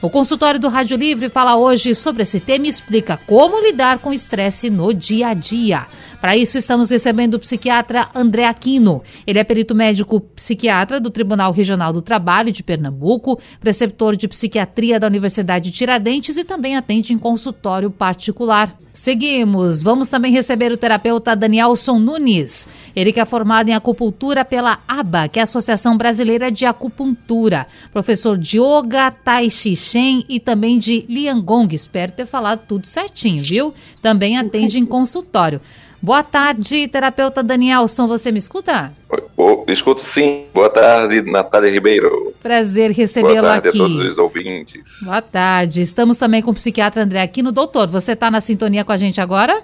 O 0.00 0.08
consultório 0.08 0.60
do 0.60 0.68
Rádio 0.68 0.96
Livre 0.96 1.28
fala 1.28 1.56
hoje 1.56 1.92
sobre 1.92 2.22
esse 2.22 2.38
tema 2.38 2.66
e 2.66 2.68
explica 2.68 3.16
como 3.26 3.60
lidar 3.60 3.98
com 3.98 4.12
estresse 4.12 4.70
no 4.70 4.94
dia 4.94 5.26
a 5.26 5.34
dia. 5.34 5.88
Para 6.20 6.36
isso, 6.36 6.56
estamos 6.56 6.88
recebendo 6.90 7.34
o 7.34 7.38
psiquiatra 7.40 8.08
André 8.14 8.44
Aquino. 8.44 9.02
Ele 9.26 9.40
é 9.40 9.44
perito 9.44 9.74
médico 9.74 10.20
psiquiatra 10.20 11.00
do 11.00 11.10
Tribunal 11.10 11.50
Regional 11.50 11.92
do 11.92 12.00
Trabalho 12.00 12.52
de 12.52 12.62
Pernambuco, 12.62 13.40
preceptor 13.58 14.14
de 14.14 14.28
psiquiatria 14.28 15.00
da 15.00 15.08
Universidade 15.08 15.68
de 15.68 15.76
Tiradentes 15.76 16.36
e 16.36 16.44
também 16.44 16.76
atende 16.76 17.12
em 17.12 17.18
consultório 17.18 17.90
particular. 17.90 18.72
Seguimos. 18.98 19.80
Vamos 19.80 20.10
também 20.10 20.32
receber 20.32 20.72
o 20.72 20.76
terapeuta 20.76 21.36
Danielson 21.36 22.00
Nunes. 22.00 22.68
Ele 22.96 23.12
que 23.12 23.20
é 23.20 23.24
formado 23.24 23.68
em 23.68 23.72
acupuntura 23.72 24.44
pela 24.44 24.80
ABA, 24.88 25.28
que 25.28 25.38
é 25.38 25.42
a 25.42 25.44
Associação 25.44 25.96
Brasileira 25.96 26.50
de 26.50 26.66
Acupuntura. 26.66 27.68
Professor 27.92 28.36
de 28.36 28.58
Yoga, 28.58 29.12
Tai 29.12 29.48
Chi 29.50 29.76
Shen 29.76 30.24
e 30.28 30.40
também 30.40 30.80
de 30.80 31.06
Liangong. 31.08 31.72
Espero 31.72 32.10
ter 32.10 32.26
falado 32.26 32.62
tudo 32.66 32.88
certinho, 32.88 33.44
viu? 33.44 33.72
Também 34.02 34.36
atende 34.36 34.80
em 34.80 34.84
consultório. 34.84 35.60
Boa 36.00 36.22
tarde, 36.22 36.86
terapeuta 36.86 37.42
Danielson, 37.42 38.06
você 38.06 38.30
me 38.30 38.38
escuta? 38.38 38.92
Oh, 39.36 39.64
escuto 39.66 40.00
sim. 40.00 40.44
Boa 40.54 40.70
tarde, 40.70 41.22
Natália 41.22 41.70
Ribeiro. 41.70 42.32
Prazer 42.40 42.92
recebê-lo 42.92 43.32
aqui. 43.32 43.40
Boa 43.40 43.52
tarde 43.54 43.68
a 43.68 43.72
todos 43.72 43.98
os 43.98 44.18
ouvintes. 44.18 45.00
Boa 45.02 45.20
tarde. 45.20 45.82
Estamos 45.82 46.16
também 46.16 46.40
com 46.40 46.52
o 46.52 46.54
psiquiatra 46.54 47.02
André 47.02 47.20
Aquino. 47.20 47.50
Doutor, 47.50 47.88
você 47.88 48.12
está 48.12 48.30
na 48.30 48.40
sintonia 48.40 48.84
com 48.84 48.92
a 48.92 48.96
gente 48.96 49.20
agora? 49.20 49.62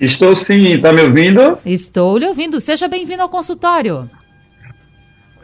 Estou 0.00 0.34
sim, 0.34 0.72
está 0.72 0.94
me 0.94 1.02
ouvindo? 1.02 1.58
Estou 1.64 2.16
lhe 2.16 2.26
ouvindo. 2.26 2.58
Seja 2.58 2.88
bem-vindo 2.88 3.22
ao 3.22 3.28
consultório. 3.28 4.08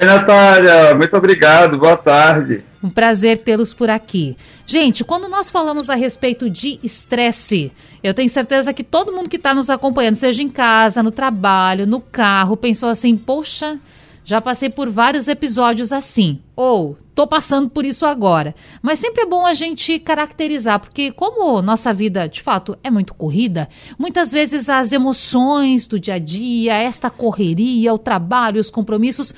Oi, 0.01 0.07
Natália, 0.07 0.95
muito 0.95 1.15
obrigado, 1.15 1.79
boa 1.79 1.97
tarde. 1.97 2.65
Um 2.87 2.91
prazer 2.91 3.39
tê-los 3.39 3.75
por 3.75 3.91
aqui. 3.91 4.37
Gente, 4.65 5.03
quando 5.03 5.29
nós 5.29 5.51
falamos 5.51 5.91
a 5.91 5.97
respeito 5.97 6.49
de 6.49 6.79
estresse, 6.85 7.73
eu 8.01 8.15
tenho 8.15 8.30
certeza 8.30 8.73
que 8.73 8.85
todo 8.85 9.13
mundo 9.13 9.29
que 9.29 9.35
está 9.35 9.52
nos 9.52 9.69
acompanhando, 9.69 10.15
seja 10.15 10.41
em 10.41 10.49
casa, 10.49 11.02
no 11.02 11.10
trabalho, 11.10 11.85
no 11.85 12.01
carro, 12.01 12.57
pensou 12.57 12.88
assim: 12.88 13.16
poxa, 13.16 13.80
já 14.25 14.41
passei 14.41 14.71
por 14.71 14.88
vários 14.88 15.27
episódios 15.27 15.91
assim. 15.91 16.38
Ou 16.55 16.97
tô 17.13 17.27
passando 17.27 17.69
por 17.69 17.85
isso 17.85 18.07
agora. 18.07 18.55
Mas 18.80 19.01
sempre 19.01 19.25
é 19.25 19.27
bom 19.27 19.45
a 19.45 19.53
gente 19.53 19.99
caracterizar, 19.99 20.79
porque 20.79 21.10
como 21.10 21.60
nossa 21.60 21.93
vida, 21.93 22.29
de 22.29 22.41
fato, 22.41 22.79
é 22.85 22.91
muito 22.91 23.15
corrida, 23.15 23.69
muitas 23.99 24.30
vezes 24.30 24.69
as 24.69 24.93
emoções 24.93 25.88
do 25.88 25.99
dia 25.99 26.15
a 26.15 26.19
dia, 26.21 26.75
esta 26.75 27.10
correria, 27.10 27.93
o 27.93 27.99
trabalho, 27.99 28.60
os 28.60 28.71
compromissos 28.71 29.35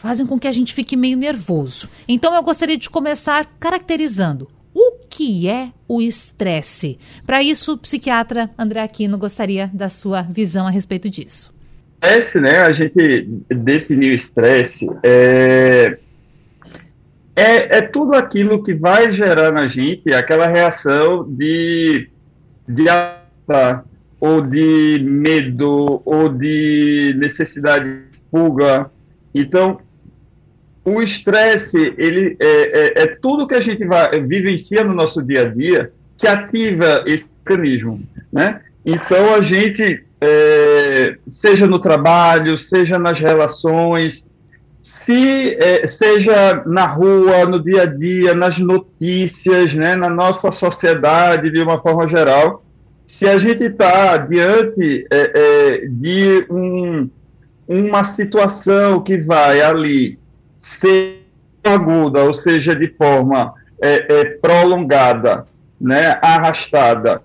fazem 0.00 0.26
com 0.26 0.38
que 0.38 0.48
a 0.48 0.52
gente 0.52 0.74
fique 0.74 0.96
meio 0.96 1.16
nervoso. 1.16 1.88
Então 2.08 2.34
eu 2.34 2.42
gostaria 2.42 2.76
de 2.76 2.88
começar 2.88 3.46
caracterizando 3.60 4.48
o 4.74 4.92
que 5.08 5.48
é 5.48 5.70
o 5.86 6.00
estresse. 6.00 6.98
Para 7.26 7.42
isso, 7.42 7.74
o 7.74 7.78
psiquiatra 7.78 8.50
André 8.58 8.80
Aquino 8.80 9.18
gostaria 9.18 9.70
da 9.72 9.88
sua 9.88 10.22
visão 10.22 10.66
a 10.66 10.70
respeito 10.70 11.10
disso. 11.10 11.52
Estresse, 12.02 12.40
né? 12.40 12.60
A 12.60 12.72
gente 12.72 13.28
definiu 13.48 14.14
estresse 14.14 14.88
é, 15.02 15.98
é, 17.36 17.78
é 17.78 17.82
tudo 17.82 18.14
aquilo 18.14 18.62
que 18.62 18.72
vai 18.72 19.12
gerar 19.12 19.52
na 19.52 19.66
gente 19.66 20.12
aquela 20.14 20.46
reação 20.46 21.24
de 21.28 22.08
de 22.66 22.84
ou 24.20 24.40
de 24.40 25.00
medo 25.02 26.00
ou 26.04 26.28
de 26.28 27.14
necessidade 27.18 27.84
de 27.84 28.20
fuga. 28.30 28.90
Então, 29.34 29.80
o 30.84 31.02
estresse 31.02 31.94
ele 31.98 32.36
é, 32.40 32.46
é, 32.46 33.02
é, 33.02 33.06
tudo 33.06 33.46
que 33.46 33.54
a 33.54 33.60
gente 33.60 33.84
vai, 33.84 34.20
vivencia 34.20 34.82
no 34.82 34.94
nosso 34.94 35.22
dia 35.22 35.42
a 35.42 35.44
dia 35.44 35.92
que 36.16 36.26
ativa 36.26 37.02
esse 37.06 37.26
mecanismo, 37.44 38.02
né? 38.32 38.60
Então 38.84 39.34
a 39.34 39.40
gente 39.40 40.04
é, 40.20 41.16
seja 41.28 41.66
no 41.66 41.78
trabalho, 41.78 42.56
seja 42.56 42.98
nas 42.98 43.18
relações, 43.18 44.24
se 44.80 45.56
é, 45.58 45.86
seja 45.86 46.62
na 46.66 46.86
rua, 46.86 47.46
no 47.46 47.62
dia 47.62 47.82
a 47.82 47.86
dia, 47.86 48.34
nas 48.34 48.58
notícias, 48.58 49.74
né, 49.74 49.94
na 49.94 50.08
nossa 50.08 50.50
sociedade 50.50 51.50
de 51.50 51.62
uma 51.62 51.80
forma 51.80 52.06
geral, 52.06 52.64
se 53.06 53.26
a 53.26 53.38
gente 53.38 53.64
está 53.64 54.16
diante 54.18 55.06
é, 55.10 55.32
é, 55.34 55.86
de 55.86 56.46
um, 56.50 57.10
uma 57.66 58.04
situação 58.04 59.00
que 59.02 59.18
vai 59.18 59.60
ali 59.60 60.19
aguda, 61.64 62.24
ou 62.24 62.32
seja, 62.32 62.74
de 62.74 62.88
forma 62.88 63.54
é, 63.80 64.20
é, 64.20 64.24
prolongada, 64.36 65.46
né, 65.80 66.18
arrastada, 66.22 67.22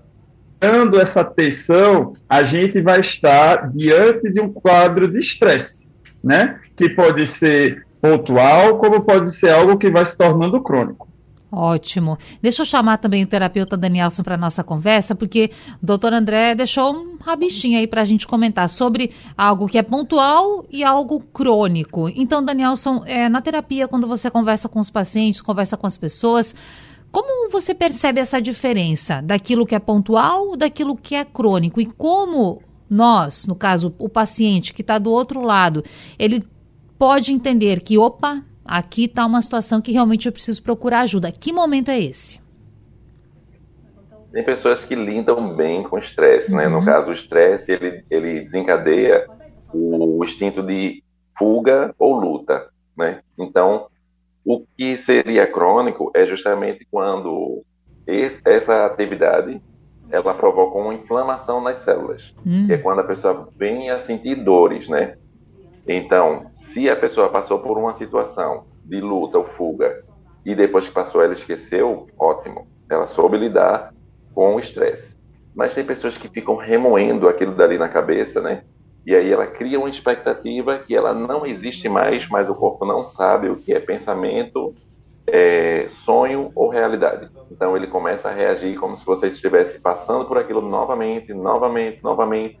dando 0.60 1.00
essa 1.00 1.24
tensão, 1.24 2.14
a 2.28 2.42
gente 2.42 2.80
vai 2.80 3.00
estar 3.00 3.70
diante 3.70 4.32
de 4.32 4.40
um 4.40 4.52
quadro 4.52 5.08
de 5.08 5.18
estresse, 5.18 5.86
né, 6.22 6.58
que 6.76 6.88
pode 6.90 7.26
ser 7.26 7.84
pontual, 8.00 8.78
como 8.78 9.02
pode 9.02 9.34
ser 9.36 9.50
algo 9.50 9.78
que 9.78 9.90
vai 9.90 10.04
se 10.04 10.16
tornando 10.16 10.62
crônico. 10.62 11.08
Ótimo. 11.50 12.18
Deixa 12.42 12.62
eu 12.62 12.66
chamar 12.66 12.98
também 12.98 13.22
o 13.22 13.26
terapeuta 13.26 13.76
Danielson 13.76 14.22
para 14.22 14.36
nossa 14.36 14.64
conversa, 14.64 15.14
porque 15.14 15.50
o 15.80 15.86
doutor 15.86 16.12
André 16.12 16.54
deixou 16.54 16.92
um 16.92 17.16
rabichinho 17.20 17.78
aí 17.78 17.86
para 17.86 18.02
a 18.02 18.04
gente 18.04 18.26
comentar 18.26 18.68
sobre 18.68 19.12
algo 19.36 19.68
que 19.68 19.78
é 19.78 19.82
pontual 19.82 20.66
e 20.70 20.82
algo 20.82 21.20
crônico. 21.20 22.08
Então, 22.08 22.44
Danielson, 22.44 23.04
é, 23.06 23.28
na 23.28 23.40
terapia, 23.40 23.86
quando 23.86 24.06
você 24.08 24.28
conversa 24.28 24.68
com 24.68 24.80
os 24.80 24.90
pacientes, 24.90 25.40
conversa 25.40 25.76
com 25.76 25.86
as 25.86 25.96
pessoas, 25.96 26.54
como 27.12 27.48
você 27.50 27.74
percebe 27.74 28.20
essa 28.20 28.42
diferença 28.42 29.22
daquilo 29.22 29.64
que 29.64 29.74
é 29.74 29.78
pontual, 29.78 30.56
daquilo 30.56 30.96
que 30.96 31.14
é 31.14 31.24
crônico? 31.24 31.80
E 31.80 31.86
como 31.86 32.60
nós, 32.90 33.46
no 33.46 33.54
caso, 33.54 33.94
o 33.98 34.08
paciente 34.08 34.74
que 34.74 34.82
está 34.82 34.98
do 34.98 35.10
outro 35.10 35.40
lado, 35.40 35.84
ele 36.18 36.44
pode 36.98 37.32
entender 37.32 37.80
que, 37.80 37.96
opa, 37.96 38.44
aqui 38.68 39.04
está 39.04 39.24
uma 39.24 39.42
situação 39.42 39.80
que 39.80 39.92
realmente 39.92 40.26
eu 40.26 40.32
preciso 40.32 40.62
procurar 40.62 41.00
ajuda. 41.00 41.32
Que 41.32 41.52
momento 41.52 41.90
é 41.90 42.00
esse? 42.00 42.40
Tem 44.32 44.44
pessoas 44.44 44.84
que 44.84 44.94
lidam 44.94 45.54
bem 45.54 45.82
com 45.82 45.96
estresse, 45.96 46.52
uhum. 46.52 46.58
né? 46.58 46.68
No 46.68 46.78
uhum. 46.78 46.84
caso, 46.84 47.10
o 47.10 47.12
estresse, 47.12 47.72
ele, 47.72 48.04
ele 48.10 48.40
desencadeia 48.40 49.26
o 49.72 50.22
instinto 50.22 50.62
de 50.62 51.02
fuga 51.36 51.94
ou 51.98 52.14
luta, 52.14 52.68
né? 52.96 53.20
Então, 53.38 53.86
o 54.44 54.64
que 54.76 54.96
seria 54.96 55.46
crônico 55.46 56.10
é 56.14 56.24
justamente 56.24 56.86
quando 56.90 57.64
esse, 58.06 58.40
essa 58.44 58.86
atividade 58.86 59.60
ela 60.10 60.34
provoca 60.34 60.78
uma 60.78 60.94
inflamação 60.94 61.60
nas 61.60 61.78
células, 61.78 62.34
que 62.66 62.72
é 62.72 62.78
quando 62.78 63.00
a 63.00 63.04
pessoa 63.04 63.48
vem 63.56 63.90
a 63.90 63.98
sentir 63.98 64.36
dores, 64.36 64.88
né? 64.88 65.16
Então, 65.88 66.46
se 66.52 66.90
a 66.90 66.96
pessoa 66.96 67.28
passou 67.28 67.60
por 67.60 67.78
uma 67.78 67.92
situação 67.92 68.64
de 68.84 69.00
luta 69.00 69.38
ou 69.38 69.44
fuga 69.44 70.02
e 70.44 70.54
depois 70.54 70.88
que 70.88 70.94
passou 70.94 71.22
ela 71.22 71.32
esqueceu, 71.32 72.06
ótimo. 72.18 72.66
Ela 72.90 73.06
soube 73.06 73.36
lidar 73.36 73.94
com 74.34 74.54
o 74.54 74.60
estresse. 74.60 75.16
Mas 75.54 75.74
tem 75.74 75.84
pessoas 75.84 76.18
que 76.18 76.28
ficam 76.28 76.56
remoendo 76.56 77.28
aquilo 77.28 77.54
dali 77.54 77.78
na 77.78 77.88
cabeça, 77.88 78.40
né? 78.40 78.62
E 79.06 79.14
aí 79.14 79.32
ela 79.32 79.46
cria 79.46 79.78
uma 79.78 79.88
expectativa 79.88 80.78
que 80.78 80.94
ela 80.94 81.14
não 81.14 81.46
existe 81.46 81.88
mais, 81.88 82.28
mas 82.28 82.50
o 82.50 82.54
corpo 82.54 82.84
não 82.84 83.04
sabe 83.04 83.48
o 83.48 83.56
que 83.56 83.72
é 83.72 83.78
pensamento, 83.78 84.74
é, 85.26 85.86
sonho 85.88 86.50
ou 86.54 86.68
realidade. 86.68 87.28
Então 87.50 87.76
ele 87.76 87.86
começa 87.86 88.28
a 88.28 88.32
reagir 88.32 88.76
como 88.76 88.96
se 88.96 89.06
você 89.06 89.28
estivesse 89.28 89.78
passando 89.78 90.24
por 90.24 90.36
aquilo 90.36 90.60
novamente, 90.60 91.32
novamente, 91.32 92.02
novamente. 92.02 92.58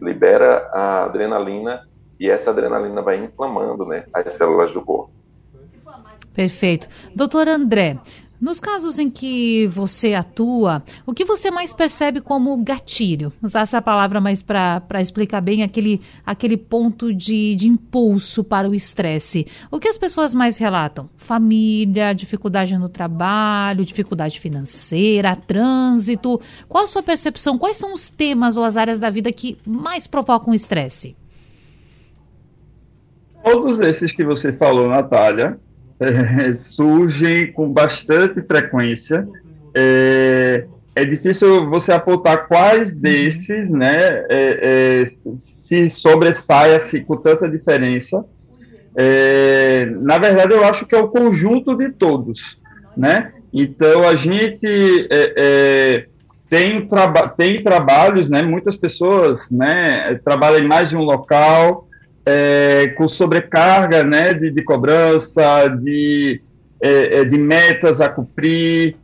Libera 0.00 0.68
a 0.72 1.04
adrenalina 1.04 1.86
e 2.18 2.30
essa 2.30 2.50
adrenalina 2.50 3.02
vai 3.02 3.22
inflamando 3.22 3.84
né, 3.84 4.04
as 4.12 4.32
células 4.32 4.72
do 4.72 4.82
corpo. 4.82 5.12
Perfeito. 6.34 6.88
Doutor 7.14 7.46
André, 7.46 7.98
nos 8.40 8.58
casos 8.58 8.98
em 8.98 9.08
que 9.08 9.66
você 9.68 10.12
atua, 10.12 10.82
o 11.06 11.14
que 11.14 11.24
você 11.24 11.50
mais 11.50 11.72
percebe 11.72 12.20
como 12.20 12.56
gatilho? 12.58 13.32
Usar 13.40 13.60
essa 13.60 13.80
palavra 13.80 14.20
mais 14.20 14.42
para 14.42 15.00
explicar 15.00 15.40
bem 15.40 15.62
aquele, 15.62 16.00
aquele 16.26 16.56
ponto 16.56 17.14
de, 17.14 17.54
de 17.54 17.68
impulso 17.68 18.42
para 18.42 18.68
o 18.68 18.74
estresse. 18.74 19.46
O 19.70 19.78
que 19.78 19.88
as 19.88 19.96
pessoas 19.96 20.34
mais 20.34 20.58
relatam? 20.58 21.08
Família, 21.16 22.12
dificuldade 22.12 22.76
no 22.76 22.88
trabalho, 22.88 23.84
dificuldade 23.84 24.40
financeira, 24.40 25.36
trânsito. 25.36 26.40
Qual 26.68 26.84
a 26.84 26.88
sua 26.88 27.02
percepção? 27.02 27.56
Quais 27.56 27.76
são 27.76 27.94
os 27.94 28.10
temas 28.10 28.56
ou 28.56 28.64
as 28.64 28.76
áreas 28.76 28.98
da 28.98 29.08
vida 29.08 29.32
que 29.32 29.56
mais 29.64 30.06
provocam 30.06 30.52
estresse? 30.52 31.16
Todos 33.44 33.78
esses 33.80 34.10
que 34.10 34.24
você 34.24 34.52
falou, 34.54 34.88
Natália, 34.88 35.58
é, 36.00 36.56
surgem 36.62 37.52
com 37.52 37.70
bastante 37.70 38.40
frequência. 38.42 39.28
É, 39.74 40.66
é, 40.96 41.04
difícil 41.04 41.68
você 41.68 41.92
apontar 41.92 42.48
quais 42.48 42.90
desses 42.90 43.68
né, 43.68 44.24
é, 44.30 45.04
é 45.04 45.04
se 45.68 45.90
sobressaia 45.90 46.80
-se 46.80 47.00
com 47.00 47.16
tanta 47.16 47.48
diferença. 47.48 48.24
É, 48.96 49.86
na 49.86 50.18
verdade, 50.18 50.54
eu 50.54 50.64
acho 50.64 50.86
que 50.86 50.94
é 50.94 50.98
o 50.98 51.08
conjunto 51.08 51.76
de 51.76 51.90
todos. 51.90 52.58
né? 52.96 53.32
Então, 53.52 54.08
a 54.08 54.14
gente 54.14 55.08
é, 55.10 56.06
tem, 56.48 56.86
traba 56.86 57.28
tem 57.28 57.62
trabalhos, 57.62 58.28
né? 58.28 58.42
Muitas 58.42 58.76
pessoas, 58.76 59.50
né? 59.50 60.18
Trabalham 60.24 60.60
em 60.60 60.68
mais 60.68 60.90
de 60.90 60.96
um 60.96 61.02
local, 61.02 61.88
é, 62.26 62.88
com 62.96 63.08
sobrecarga, 63.08 64.04
né? 64.04 64.34
De, 64.34 64.50
de 64.50 64.62
cobrança, 64.62 65.68
de, 65.68 66.40
é, 66.80 67.20
é, 67.20 67.24
de 67.24 67.38
metas 67.38 68.00
a 68.00 68.08
cumprir, 68.08 68.96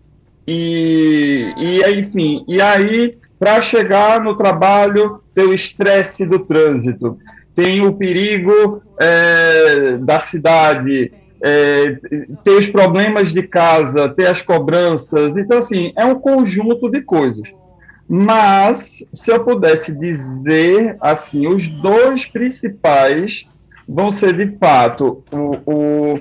e, 0.46 1.52
e 1.56 2.00
enfim, 2.00 2.44
e 2.48 2.60
aí, 2.60 3.16
para 3.38 3.62
chegar 3.62 4.20
no 4.20 4.36
trabalho, 4.36 5.22
tem 5.32 5.46
o 5.46 5.54
estresse 5.54 6.26
do 6.26 6.40
trânsito, 6.40 7.18
tem 7.54 7.80
o 7.86 7.92
perigo 7.92 8.82
é, 8.98 9.96
da 9.98 10.18
cidade, 10.18 11.12
é, 11.42 11.96
ter 12.42 12.50
os 12.50 12.66
problemas 12.66 13.32
de 13.32 13.42
casa, 13.42 14.08
ter 14.08 14.26
as 14.26 14.42
cobranças. 14.42 15.36
Então, 15.36 15.58
assim, 15.58 15.92
é 15.96 16.04
um 16.04 16.16
conjunto 16.16 16.90
de 16.90 17.00
coisas. 17.02 17.48
Mas, 18.12 19.04
se 19.14 19.30
eu 19.30 19.44
pudesse 19.44 19.92
dizer, 19.92 20.96
assim, 21.00 21.46
os 21.46 21.68
dois 21.80 22.26
principais 22.26 23.46
vão 23.88 24.10
ser, 24.10 24.32
de 24.36 24.58
fato, 24.58 25.22
o, 25.30 25.58
o 25.64 26.20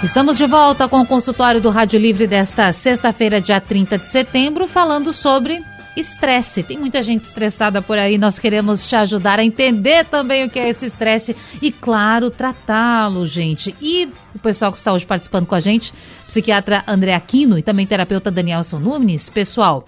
Estamos 0.02 0.36
de 0.36 0.46
volta 0.46 0.86
com 0.88 1.00
o 1.00 1.06
consultório 1.06 1.60
do 1.60 1.70
Rádio 1.70 1.98
Livre 1.98 2.26
desta 2.26 2.70
sexta-feira, 2.72 3.40
dia 3.40 3.60
30 3.60 3.98
de 3.98 4.06
setembro, 4.06 4.68
falando 4.68 5.12
sobre 5.12 5.62
estresse. 5.96 6.62
Tem 6.62 6.78
muita 6.78 7.02
gente 7.02 7.24
estressada 7.24 7.80
por 7.80 7.98
aí, 7.98 8.18
nós 8.18 8.38
queremos 8.38 8.86
te 8.86 8.94
ajudar 8.94 9.38
a 9.38 9.44
entender 9.44 10.04
também 10.04 10.44
o 10.44 10.50
que 10.50 10.58
é 10.58 10.68
esse 10.68 10.86
estresse 10.86 11.34
e, 11.60 11.72
claro, 11.72 12.30
tratá-lo, 12.30 13.26
gente. 13.26 13.74
E 13.80 14.08
o 14.34 14.38
pessoal 14.38 14.70
que 14.70 14.78
está 14.78 14.92
hoje 14.92 15.06
participando 15.06 15.46
com 15.46 15.54
a 15.54 15.60
gente, 15.60 15.92
psiquiatra 16.26 16.84
André 16.86 17.14
Aquino 17.14 17.58
e 17.58 17.62
também 17.62 17.86
terapeuta 17.86 18.30
Danielson 18.30 18.78
Nunes. 18.78 19.28
Pessoal, 19.28 19.86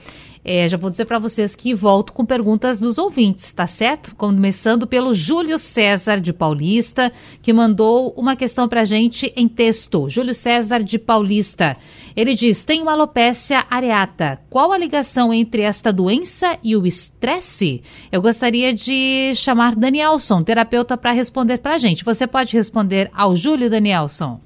é, 0.50 0.66
já 0.66 0.78
vou 0.78 0.88
dizer 0.88 1.04
para 1.04 1.18
vocês 1.18 1.54
que 1.54 1.74
volto 1.74 2.10
com 2.10 2.24
perguntas 2.24 2.80
dos 2.80 2.96
ouvintes, 2.96 3.52
tá 3.52 3.66
certo? 3.66 4.16
Começando 4.16 4.86
pelo 4.86 5.12
Júlio 5.12 5.58
César 5.58 6.18
de 6.22 6.32
Paulista, 6.32 7.12
que 7.42 7.52
mandou 7.52 8.14
uma 8.16 8.34
questão 8.34 8.66
para 8.66 8.82
gente 8.86 9.30
em 9.36 9.46
texto. 9.46 10.08
Júlio 10.08 10.32
César 10.32 10.82
de 10.82 10.98
Paulista. 10.98 11.76
Ele 12.16 12.34
diz: 12.34 12.64
Tenho 12.64 12.88
alopecia 12.88 13.66
areata. 13.68 14.40
Qual 14.48 14.72
a 14.72 14.78
ligação 14.78 15.34
entre 15.34 15.60
esta 15.60 15.92
doença 15.92 16.58
e 16.64 16.74
o 16.74 16.86
estresse? 16.86 17.82
Eu 18.10 18.22
gostaria 18.22 18.72
de 18.72 19.34
chamar 19.34 19.76
Danielson, 19.76 20.42
terapeuta, 20.42 20.96
para 20.96 21.12
responder 21.12 21.58
para 21.58 21.76
gente. 21.76 22.02
Você 22.06 22.26
pode 22.26 22.56
responder 22.56 23.10
ao 23.14 23.36
Júlio, 23.36 23.68
Danielson? 23.68 24.40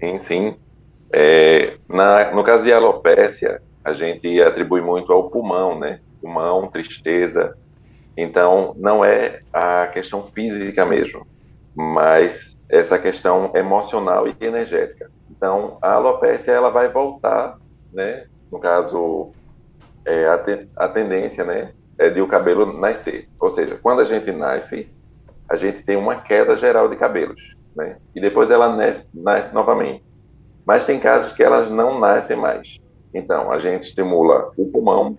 Sim, 0.00 0.18
sim. 0.18 0.54
É, 1.12 1.76
na, 1.88 2.34
no 2.34 2.42
caso 2.42 2.64
de 2.64 2.72
alopecia, 2.72 3.62
a 3.88 3.92
gente 3.92 4.40
atribui 4.42 4.80
muito 4.80 5.12
ao 5.12 5.30
pulmão, 5.30 5.78
né? 5.78 6.00
Pulmão, 6.20 6.68
tristeza. 6.68 7.56
Então, 8.16 8.74
não 8.76 9.04
é 9.04 9.40
a 9.52 9.86
questão 9.86 10.24
física 10.24 10.84
mesmo, 10.84 11.26
mas 11.74 12.56
essa 12.68 12.98
questão 12.98 13.52
emocional 13.54 14.26
e 14.26 14.36
energética. 14.40 15.10
Então, 15.30 15.78
a 15.80 15.92
alopecia 15.92 16.52
ela 16.52 16.70
vai 16.70 16.88
voltar, 16.88 17.56
né? 17.92 18.26
No 18.50 18.58
caso, 18.58 19.32
é, 20.04 20.26
a, 20.26 20.38
te, 20.38 20.68
a 20.76 20.88
tendência, 20.88 21.44
né, 21.44 21.72
é 21.98 22.10
de 22.10 22.20
o 22.20 22.26
cabelo 22.26 22.78
nascer. 22.78 23.28
Ou 23.38 23.50
seja, 23.50 23.78
quando 23.80 24.00
a 24.00 24.04
gente 24.04 24.30
nasce, 24.32 24.92
a 25.48 25.56
gente 25.56 25.82
tem 25.82 25.96
uma 25.96 26.16
queda 26.16 26.56
geral 26.56 26.88
de 26.88 26.96
cabelos, 26.96 27.56
né? 27.74 27.96
E 28.14 28.20
depois 28.20 28.50
ela 28.50 28.74
nasce, 28.74 29.06
nasce 29.14 29.54
novamente. 29.54 30.04
Mas 30.66 30.84
tem 30.84 31.00
casos 31.00 31.32
que 31.32 31.42
elas 31.42 31.70
não 31.70 31.98
nascem 31.98 32.36
mais. 32.36 32.78
Então, 33.12 33.50
a 33.50 33.58
gente 33.58 33.82
estimula 33.82 34.50
o 34.56 34.66
pulmão 34.66 35.16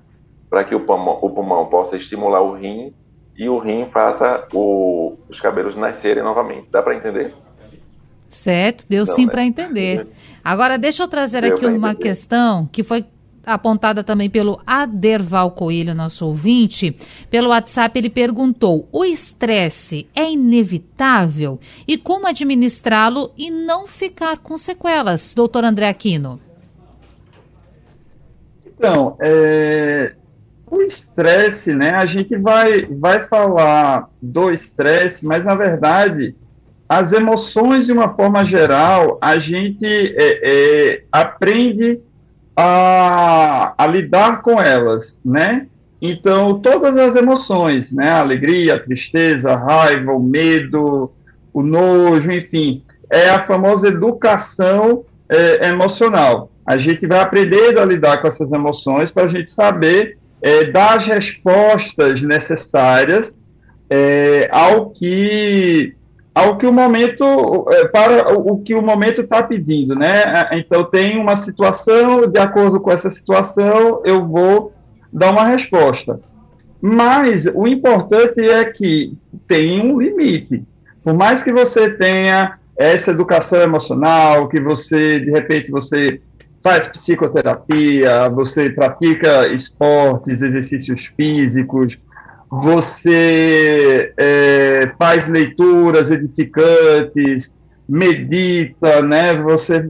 para 0.49 0.63
que 0.63 0.73
o 0.73 0.79
pulmão, 0.79 1.19
o 1.21 1.29
pulmão, 1.29 1.65
possa 1.67 1.95
estimular 1.95 2.41
o 2.41 2.53
rim 2.53 2.93
e 3.37 3.47
o 3.47 3.57
rim 3.57 3.87
faça 3.91 4.47
o, 4.53 5.17
os 5.29 5.39
cabelos 5.39 5.75
nascerem 5.75 6.23
novamente. 6.23 6.69
Dá 6.69 6.81
para 6.81 6.95
entender? 6.95 7.33
Certo, 8.27 8.85
deu 8.87 9.05
sim 9.05 9.25
né? 9.25 9.31
para 9.31 9.43
entender. 9.43 10.07
Agora, 10.43 10.77
deixa 10.77 11.03
eu 11.03 11.07
trazer 11.07 11.41
deu 11.41 11.55
aqui 11.55 11.65
uma 11.65 11.91
entender. 11.91 12.09
questão 12.09 12.67
que 12.71 12.83
foi 12.83 13.05
apontada 13.45 14.03
também 14.03 14.29
pelo 14.29 14.61
Aderval 14.65 15.51
Coelho, 15.51 15.95
nosso 15.95 16.25
ouvinte. 16.25 16.95
Pelo 17.29 17.49
WhatsApp, 17.49 17.97
ele 17.97 18.09
perguntou: 18.09 18.87
o 18.91 19.03
estresse 19.03 20.07
é 20.15 20.31
inevitável? 20.31 21.59
E 21.87 21.97
como 21.97 22.27
administrá-lo 22.27 23.31
e 23.37 23.49
não 23.49 23.87
ficar 23.87 24.37
com 24.37 24.57
sequelas, 24.57 25.33
doutor 25.33 25.63
André 25.63 25.87
Aquino? 25.89 26.39
Então, 28.79 29.17
é, 29.19 30.13
o 30.71 30.81
estresse, 30.83 31.73
né? 31.73 31.91
A 31.91 32.05
gente 32.05 32.37
vai, 32.37 32.83
vai 32.83 33.27
falar 33.27 34.09
do 34.21 34.49
estresse, 34.49 35.25
mas 35.25 35.43
na 35.43 35.53
verdade, 35.53 36.33
as 36.87 37.11
emoções, 37.11 37.85
de 37.85 37.91
uma 37.91 38.15
forma 38.15 38.45
geral, 38.45 39.17
a 39.21 39.37
gente 39.37 39.85
é, 39.85 40.39
é, 40.43 41.03
aprende 41.11 41.99
a, 42.55 43.73
a, 43.77 43.85
lidar 43.85 44.41
com 44.41 44.61
elas, 44.61 45.19
né? 45.25 45.67
Então, 46.01 46.61
todas 46.61 46.95
as 46.95 47.17
emoções, 47.17 47.91
né? 47.91 48.09
A 48.09 48.21
alegria, 48.21 48.75
a 48.75 48.79
tristeza, 48.79 49.51
a 49.51 49.57
raiva, 49.57 50.13
o 50.13 50.23
medo, 50.23 51.11
o 51.53 51.61
nojo, 51.61 52.31
enfim, 52.31 52.81
é 53.11 53.29
a 53.29 53.45
famosa 53.45 53.89
educação 53.89 55.03
é, 55.27 55.67
emocional. 55.67 56.49
A 56.69 56.77
gente 56.77 57.07
vai 57.07 57.19
aprendendo 57.19 57.79
a 57.79 57.83
lidar 57.83 58.21
com 58.21 58.27
essas 58.27 58.51
emoções 58.51 59.09
para 59.09 59.23
a 59.23 59.27
gente 59.27 59.49
saber 59.49 60.19
é, 60.39 60.65
dar 60.65 60.97
as 60.97 61.07
respostas 61.07 62.21
necessárias 62.21 63.35
é, 63.89 64.47
ao 64.51 64.91
que 64.91 65.95
ao 66.31 66.59
que 66.59 66.67
o 66.67 66.71
momento 66.71 67.65
é, 67.71 67.87
para 67.87 68.37
o 68.37 68.59
que 68.59 68.75
o 68.75 68.83
momento 68.83 69.21
está 69.21 69.41
pedindo, 69.41 69.95
né? 69.95 70.21
Então 70.51 70.83
tem 70.83 71.19
uma 71.19 71.35
situação, 71.37 72.27
de 72.27 72.39
acordo 72.39 72.79
com 72.79 72.91
essa 72.91 73.09
situação, 73.09 74.03
eu 74.05 74.27
vou 74.27 74.71
dar 75.11 75.31
uma 75.31 75.45
resposta. 75.45 76.19
Mas 76.79 77.47
o 77.47 77.67
importante 77.67 78.47
é 78.47 78.63
que 78.65 79.17
tem 79.47 79.81
um 79.81 79.99
limite. 79.99 80.63
Por 81.03 81.15
mais 81.15 81.41
que 81.41 81.51
você 81.51 81.89
tenha 81.89 82.59
essa 82.77 83.09
educação 83.09 83.59
emocional, 83.59 84.47
que 84.47 84.61
você 84.61 85.19
de 85.19 85.31
repente 85.31 85.71
você 85.71 86.21
faz 86.61 86.87
psicoterapia, 86.87 88.29
você 88.29 88.69
pratica 88.69 89.47
esportes, 89.47 90.41
exercícios 90.41 91.05
físicos, 91.15 91.97
você 92.49 94.13
é, 94.17 94.91
faz 94.97 95.27
leituras 95.27 96.09
edificantes, 96.09 97.49
medita, 97.87 99.01
né? 99.01 99.35
Você 99.35 99.89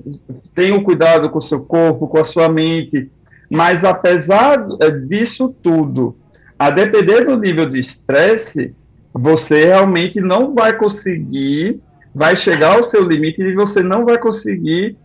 tem 0.53 0.71
o 0.71 0.77
um 0.77 0.83
cuidado 0.83 1.29
com 1.29 1.39
o 1.39 1.41
seu 1.41 1.61
corpo, 1.61 2.07
com 2.07 2.19
a 2.19 2.23
sua 2.23 2.49
mente, 2.49 3.09
mas 3.49 3.83
apesar 3.83 4.65
é, 4.81 4.91
disso 4.91 5.55
tudo, 5.63 6.15
a 6.57 6.69
depender 6.69 7.25
do 7.25 7.37
nível 7.37 7.69
de 7.69 7.79
estresse, 7.79 8.75
você 9.13 9.65
realmente 9.65 10.19
não 10.19 10.53
vai 10.53 10.77
conseguir, 10.77 11.79
vai 12.13 12.35
chegar 12.35 12.75
ao 12.75 12.83
seu 12.83 13.03
limite 13.03 13.41
e 13.41 13.55
você 13.55 13.81
não 13.81 14.05
vai 14.05 14.17
conseguir 14.17 14.97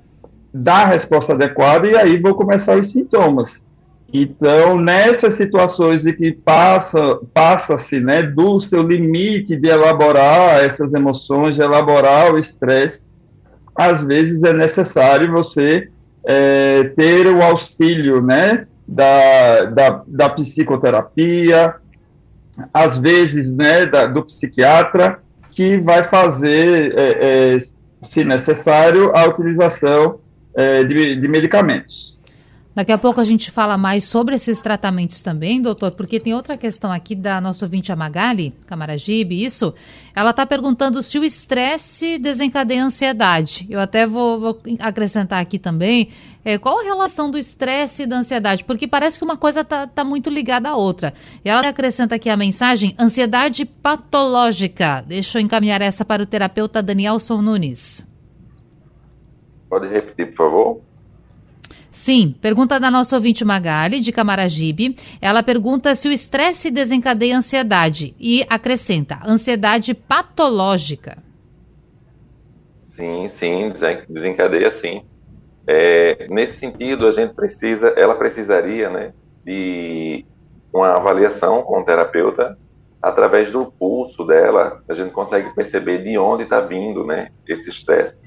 dar 0.55 0.87
a 0.87 0.91
resposta 0.91 1.33
adequada 1.33 1.91
e 1.91 1.97
aí 1.97 2.17
vão 2.17 2.33
começar 2.33 2.79
os 2.79 2.93
sintomas. 2.93 3.61
Então, 4.13 4.79
nessas 4.79 5.35
situações 5.35 6.05
de 6.05 6.13
que 6.13 6.31
passa, 6.31 7.19
passa-se 7.33 7.99
né, 7.99 8.23
do 8.23 8.61
seu 8.61 8.85
limite 8.85 9.57
de 9.57 9.69
elaborar 9.69 10.65
essas 10.65 10.95
emoções, 10.95 11.57
de 11.57 11.63
elaborar 11.63 12.33
o 12.33 12.39
estresse, 12.39 13.03
às 13.75 14.01
vezes 14.01 14.45
é 14.45 14.53
necessário 14.53 15.33
você 15.33 15.91
é, 16.25 16.85
ter 16.97 17.27
o 17.27 17.43
auxílio 17.43 18.23
né, 18.23 18.69
da, 18.87 19.63
da, 19.65 20.03
da 20.07 20.31
psicoterapia, 20.31 21.75
às 22.73 22.97
vezes, 22.99 23.49
né, 23.49 23.85
da, 23.85 24.07
do 24.07 24.23
psiquiatra, 24.23 25.19
que 25.51 25.77
vai 25.79 26.05
fazer, 26.05 26.97
é, 26.97 27.57
é, 27.57 27.59
se 28.03 28.25
necessário, 28.25 29.11
a 29.13 29.27
utilização 29.27 30.21
é, 30.57 30.85
de, 30.85 31.17
de 31.17 31.29
medicamentos. 31.29 32.15
Daqui 32.75 32.91
a 32.91 32.99
pouco 32.99 33.21
a 33.21 33.25
gente 33.25 33.53
fala 33.53 33.79
mais 33.79 34.03
sobre 34.03 34.35
esses 34.35 34.61
tratamentos 34.61 35.23
também, 35.23 35.63
doutor, 35.63 35.93
porque 35.93 36.19
tem 36.19 36.35
outra 36.35 36.57
questão 36.57 36.91
aqui 36.91 37.15
da 37.15 37.41
nossa 37.41 37.65
ouvinte 37.65 37.93
a 37.93 37.97
Magali, 37.97 38.53
Camaragibe, 38.67 39.45
isso. 39.45 39.73
Ela 40.13 40.31
está 40.31 40.45
perguntando 40.45 41.01
se 41.01 41.17
o 41.17 41.23
estresse 41.23 42.19
desencadeia 42.19 42.83
ansiedade. 42.83 43.65
Eu 43.71 43.79
até 43.79 44.05
vou, 44.05 44.41
vou 44.41 44.61
acrescentar 44.81 45.41
aqui 45.41 45.57
também 45.57 46.09
é, 46.45 46.59
qual 46.59 46.81
a 46.81 46.83
relação 46.83 47.31
do 47.31 47.39
estresse 47.39 48.03
e 48.03 48.07
da 48.07 48.17
ansiedade, 48.17 48.65
porque 48.65 48.89
parece 48.89 49.21
que 49.21 49.25
uma 49.25 49.37
coisa 49.37 49.61
está 49.61 49.87
tá 49.87 50.03
muito 50.03 50.29
ligada 50.29 50.69
à 50.69 50.77
outra. 50.77 51.15
E 51.45 51.49
ela 51.49 51.61
acrescenta 51.61 52.17
aqui 52.17 52.29
a 52.29 52.37
mensagem 52.37 52.93
ansiedade 52.99 53.65
patológica. 53.65 55.05
Deixa 55.07 55.39
eu 55.39 55.43
encaminhar 55.43 55.81
essa 55.81 56.05
para 56.05 56.25
o 56.25 56.27
terapeuta 56.27 56.83
Danielson 56.83 57.41
Nunes. 57.41 58.05
Pode 59.69 59.89
repetir, 59.89 60.29
por 60.29 60.37
favor? 60.37 60.81
Sim, 61.91 62.35
pergunta 62.41 62.81
da 62.81 62.91
nossa 62.91 63.15
ouvinte 63.15 63.45
Magali, 63.45 64.01
de 64.01 64.11
Camaragibe. 64.11 64.97
Ela 65.21 65.45
pergunta 65.45 65.95
se 65.95 66.09
o 66.09 66.13
estresse 66.13 66.71
desencadeia 66.71 67.37
ansiedade 67.39 68.17
e 68.19 68.45
acrescenta 68.51 69.21
ansiedade 69.25 69.95
patológica. 69.95 71.23
Sim, 72.81 73.29
sim, 73.29 73.73
desencadeia 74.09 74.73
sim. 74.73 75.03
É, 75.67 76.27
nesse 76.29 76.59
sentido, 76.59 77.07
a 77.07 77.13
gente 77.13 77.33
precisa, 77.33 77.89
ela 77.97 78.17
precisaria, 78.17 78.91
né, 78.91 79.13
de 79.45 80.25
uma 80.73 80.97
avaliação 80.97 81.63
com 81.63 81.81
o 81.81 81.85
terapeuta 81.85 82.59
através 83.01 83.51
do 83.51 83.67
pulso 83.67 84.25
dela, 84.25 84.83
a 84.89 84.95
gente 84.95 85.13
consegue 85.13 85.55
perceber 85.55 85.99
de 86.03 86.19
onde 86.19 86.45
está 86.45 86.61
vindo, 86.61 87.05
né, 87.05 87.29
esse 87.47 87.69
estresse. 87.69 88.23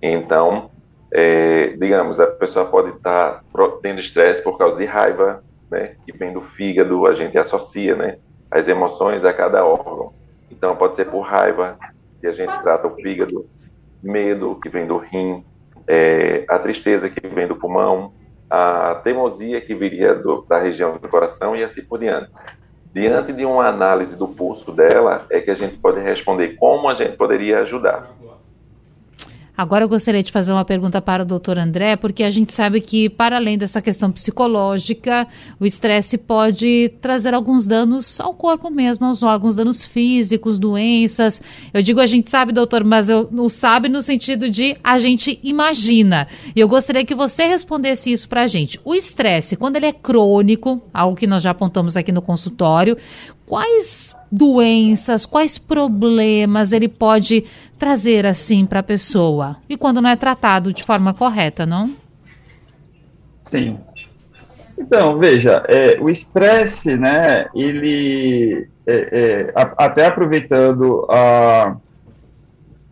Então, 0.00 0.70
é, 1.12 1.76
digamos, 1.78 2.18
a 2.18 2.26
pessoa 2.26 2.64
pode 2.64 2.96
estar 2.96 3.44
tendo 3.82 4.00
estresse 4.00 4.42
por 4.42 4.56
causa 4.56 4.76
de 4.76 4.84
raiva, 4.86 5.44
né, 5.70 5.96
que 6.06 6.16
vem 6.16 6.32
do 6.32 6.40
fígado, 6.40 7.06
a 7.06 7.12
gente 7.12 7.36
associa, 7.36 7.94
né, 7.94 8.16
as 8.50 8.66
emoções 8.66 9.24
a 9.24 9.32
cada 9.32 9.64
órgão. 9.64 10.14
Então, 10.50 10.74
pode 10.74 10.96
ser 10.96 11.06
por 11.06 11.20
raiva, 11.20 11.78
que 12.20 12.26
a 12.26 12.32
gente 12.32 12.56
trata 12.62 12.86
o 12.86 12.90
fígado, 12.90 13.46
medo, 14.02 14.58
que 14.60 14.68
vem 14.68 14.86
do 14.86 14.96
rim, 14.96 15.44
é, 15.86 16.44
a 16.48 16.58
tristeza, 16.58 17.10
que 17.10 17.26
vem 17.26 17.46
do 17.46 17.56
pulmão, 17.56 18.14
a 18.48 19.00
teimosia, 19.02 19.60
que 19.60 19.74
viria 19.74 20.14
do, 20.14 20.42
da 20.42 20.58
região 20.58 20.96
do 20.96 21.08
coração 21.08 21.56
e 21.56 21.62
assim 21.64 21.82
por 21.82 21.98
diante. 21.98 22.30
Diante 22.92 23.32
de 23.32 23.44
uma 23.44 23.66
análise 23.66 24.14
do 24.14 24.28
pulso 24.28 24.70
dela, 24.70 25.26
é 25.30 25.40
que 25.40 25.50
a 25.50 25.54
gente 25.54 25.78
pode 25.78 26.00
responder 26.00 26.56
como 26.56 26.88
a 26.88 26.94
gente 26.94 27.16
poderia 27.16 27.60
ajudar. 27.60 28.10
Agora 29.54 29.84
eu 29.84 29.88
gostaria 29.88 30.22
de 30.22 30.32
fazer 30.32 30.50
uma 30.50 30.64
pergunta 30.64 31.00
para 31.02 31.22
o 31.22 31.26
doutor 31.26 31.58
André, 31.58 31.94
porque 31.96 32.22
a 32.22 32.30
gente 32.30 32.52
sabe 32.52 32.80
que, 32.80 33.10
para 33.10 33.36
além 33.36 33.58
dessa 33.58 33.82
questão 33.82 34.10
psicológica, 34.10 35.28
o 35.60 35.66
estresse 35.66 36.16
pode 36.16 36.90
trazer 37.02 37.34
alguns 37.34 37.66
danos 37.66 38.18
ao 38.18 38.32
corpo 38.32 38.70
mesmo, 38.70 39.04
aos 39.04 39.22
órgãos, 39.22 39.54
danos 39.54 39.84
físicos, 39.84 40.58
doenças. 40.58 41.42
Eu 41.72 41.82
digo 41.82 42.00
a 42.00 42.06
gente 42.06 42.30
sabe, 42.30 42.50
doutor, 42.50 42.82
mas 42.82 43.10
eu 43.10 43.28
não 43.30 43.46
sabe 43.46 43.90
no 43.90 44.00
sentido 44.00 44.48
de 44.48 44.74
a 44.82 44.98
gente 44.98 45.38
imagina. 45.42 46.26
E 46.56 46.60
eu 46.60 46.66
gostaria 46.66 47.04
que 47.04 47.14
você 47.14 47.46
respondesse 47.46 48.10
isso 48.10 48.28
para 48.30 48.44
a 48.44 48.46
gente. 48.46 48.80
O 48.82 48.94
estresse, 48.94 49.54
quando 49.54 49.76
ele 49.76 49.86
é 49.86 49.92
crônico, 49.92 50.82
algo 50.94 51.14
que 51.14 51.26
nós 51.26 51.42
já 51.42 51.50
apontamos 51.50 51.94
aqui 51.94 52.10
no 52.10 52.22
consultório, 52.22 52.96
quais 53.46 54.16
doenças, 54.30 55.26
quais 55.26 55.58
problemas 55.58 56.72
ele 56.72 56.88
pode 56.88 57.44
trazer 57.78 58.26
assim 58.26 58.64
para 58.64 58.80
a 58.80 58.82
pessoa? 58.82 59.56
E 59.68 59.76
quando 59.76 60.00
não 60.00 60.10
é 60.10 60.16
tratado 60.16 60.72
de 60.72 60.82
forma 60.82 61.12
correta, 61.12 61.66
não? 61.66 61.94
Sim. 63.44 63.78
Então, 64.78 65.18
veja, 65.18 65.62
é, 65.68 66.00
o 66.00 66.08
estresse, 66.08 66.96
né, 66.96 67.46
ele, 67.54 68.66
é, 68.86 68.94
é, 68.94 69.52
a, 69.54 69.84
até 69.84 70.06
aproveitando 70.06 71.06
a, 71.10 71.76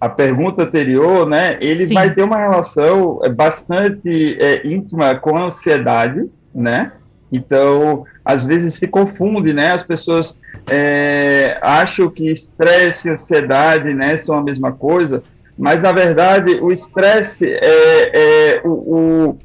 a 0.00 0.09
pergunta 0.09 0.62
anterior, 0.62 1.26
né, 1.26 1.59
ele 1.61 1.87
Sim. 1.87 1.95
vai 1.95 2.14
ter 2.14 2.23
uma 2.23 2.37
relação 2.37 3.21
é, 3.25 3.28
bastante 3.28 4.37
é, 4.38 4.66
íntima 4.66 5.14
com 5.16 5.37
a 5.37 5.47
ansiedade, 5.47 6.30
né, 6.54 6.92
então, 7.33 8.04
às 8.32 8.44
vezes 8.44 8.75
se 8.75 8.87
confunde, 8.87 9.52
né, 9.52 9.72
as 9.72 9.82
pessoas 9.82 10.34
é, 10.68 11.58
acham 11.60 12.08
que 12.08 12.30
estresse 12.30 13.08
e 13.08 13.10
ansiedade 13.10 13.92
né, 13.92 14.16
são 14.16 14.38
a 14.38 14.42
mesma 14.42 14.72
coisa, 14.72 15.22
mas 15.58 15.82
na 15.82 15.92
verdade 15.92 16.52
o 16.60 16.70
estresse 16.70 17.44
é, 17.44 18.12
é, 18.14 18.60
o, 18.64 18.68
o, 18.68 19.38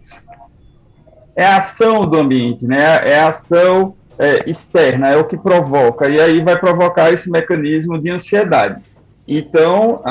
é 1.35 1.45
a 1.45 1.57
ação 1.57 2.07
do 2.07 2.17
ambiente, 2.17 2.65
né, 2.65 3.01
é 3.03 3.19
a 3.19 3.29
ação 3.29 3.95
é, 4.19 4.49
externa, 4.49 5.09
é 5.09 5.17
o 5.17 5.25
que 5.25 5.37
provoca, 5.37 6.07
e 6.07 6.19
aí 6.19 6.41
vai 6.41 6.57
provocar 6.57 7.11
esse 7.11 7.29
mecanismo 7.29 7.99
de 7.99 8.11
ansiedade. 8.11 8.81
Então, 9.27 10.03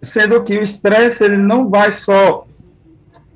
sendo 0.00 0.40
que 0.44 0.56
o 0.56 0.62
estresse 0.62 1.24
ele 1.24 1.36
não 1.36 1.68
vai 1.68 1.90
só 1.90 2.46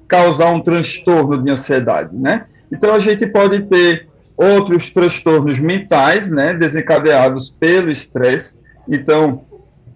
causar 0.07 0.51
um 0.51 0.61
transtorno 0.61 1.43
de 1.43 1.51
ansiedade, 1.51 2.15
né? 2.15 2.47
Então 2.71 2.95
a 2.95 2.99
gente 2.99 3.27
pode 3.27 3.63
ter 3.63 4.09
outros 4.37 4.89
transtornos 4.89 5.59
mentais, 5.59 6.29
né, 6.31 6.55
desencadeados 6.55 7.55
pelo 7.61 7.91
estresse. 7.91 8.55
Então, 8.89 9.43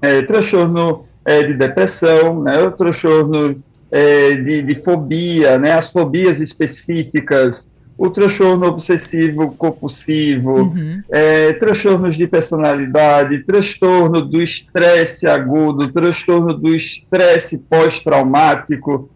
é, 0.00 0.22
transtorno 0.22 1.06
é, 1.24 1.42
de 1.42 1.54
depressão, 1.54 2.42
né, 2.42 2.62
o 2.62 2.70
transtorno 2.70 3.62
é, 3.90 4.34
de, 4.34 4.62
de, 4.62 4.74
fobia, 4.76 5.58
né, 5.58 5.72
as 5.72 5.90
fobias 5.90 6.40
específicas, 6.40 7.66
o 7.98 8.10
transtorno 8.10 8.66
obsessivo 8.66 9.52
compulsivo, 9.52 10.64
uhum. 10.64 11.00
é, 11.10 11.54
transtornos 11.54 12.16
de 12.16 12.26
personalidade, 12.26 13.44
transtorno 13.44 14.20
do 14.20 14.42
estresse 14.42 15.26
agudo, 15.26 15.90
transtorno 15.92 16.52
do 16.52 16.74
estresse 16.74 17.56
pós-traumático. 17.56 19.10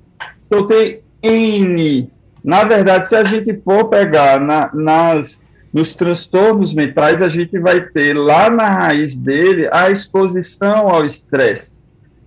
Então, 0.46 0.66
tem 0.66 1.00
N 1.22 2.10
na 2.42 2.64
verdade, 2.64 3.08
se 3.08 3.14
a 3.14 3.24
gente 3.24 3.54
for 3.64 3.86
pegar 3.86 4.40
na, 4.40 4.70
nas, 4.72 5.38
nos 5.72 5.94
transtornos 5.94 6.72
mentais, 6.72 7.20
a 7.20 7.28
gente 7.28 7.58
vai 7.58 7.80
ter 7.80 8.16
lá 8.16 8.50
na 8.50 8.68
raiz 8.68 9.14
dele 9.14 9.68
a 9.72 9.90
exposição 9.90 10.88
ao 10.88 11.04
estresse, 11.04 11.80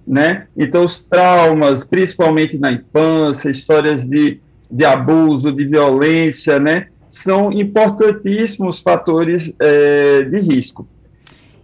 né? 0.05 0.47
Então, 0.55 0.85
os 0.85 0.99
traumas, 0.99 1.83
principalmente 1.83 2.57
na 2.57 2.71
infância, 2.71 3.49
histórias 3.49 4.05
de, 4.05 4.39
de 4.69 4.85
abuso, 4.85 5.51
de 5.51 5.65
violência, 5.65 6.59
né? 6.59 6.87
São 7.09 7.51
importantíssimos 7.51 8.79
fatores 8.79 9.51
é, 9.59 10.23
de 10.23 10.39
risco. 10.39 10.87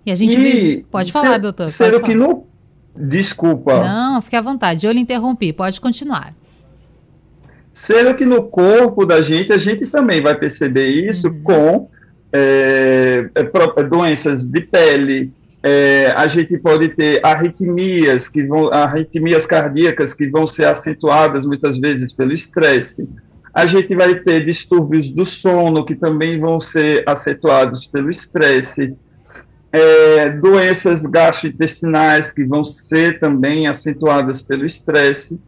E 0.06 0.12
a 0.12 0.16
gente 0.16 0.34
e, 0.34 0.38
vive... 0.38 0.86
Pode 0.90 1.12
falar, 1.12 1.34
ser, 1.34 1.40
doutor. 1.40 1.72
Pode 1.72 1.92
falar. 1.92 2.04
que 2.04 2.16
no... 2.16 2.48
Desculpa. 2.96 3.84
Não, 3.84 4.22
fique 4.22 4.36
à 4.36 4.42
vontade. 4.42 4.86
Eu 4.86 4.92
lhe 4.92 5.00
interrompi. 5.00 5.54
Pode 5.54 5.80
continuar. 5.80 6.34
Sendo 7.90 8.14
que 8.14 8.24
no 8.24 8.44
corpo 8.44 9.04
da 9.04 9.20
gente, 9.24 9.52
a 9.52 9.58
gente 9.58 9.88
também 9.88 10.22
vai 10.22 10.36
perceber 10.36 10.86
isso 10.90 11.28
uhum. 11.28 11.42
com 11.42 11.90
é, 12.32 13.28
é, 13.34 13.84
doenças 13.84 14.46
de 14.46 14.62
pele, 14.62 15.34
é, 15.64 16.14
a 16.16 16.28
gente 16.28 16.56
pode 16.60 16.90
ter 16.90 17.20
arritmias, 17.26 18.30
que 18.30 18.44
vão, 18.44 18.72
arritmias 18.72 19.48
cardíacas 19.48 20.14
que 20.14 20.28
vão 20.28 20.46
ser 20.46 20.66
acentuadas 20.66 21.48
muitas 21.48 21.80
vezes 21.80 22.14
pelo 22.14 22.32
estresse. 22.32 23.10
A 23.52 23.66
gente 23.66 23.96
vai 23.96 24.14
ter 24.14 24.46
distúrbios 24.46 25.10
do 25.10 25.26
sono, 25.26 25.84
que 25.84 25.96
também 25.96 26.40
vão 26.40 26.60
ser 26.60 27.04
acentuados 27.08 27.88
pelo 27.88 28.12
estresse. 28.12 28.96
É, 29.72 30.30
doenças 30.30 31.02
gastrointestinais, 31.08 32.32
que 32.32 32.44
vão 32.44 32.64
ser 32.64 33.20
também 33.20 33.66
acentuadas 33.66 34.44
pelo 34.44 34.64
estresse 34.64 35.40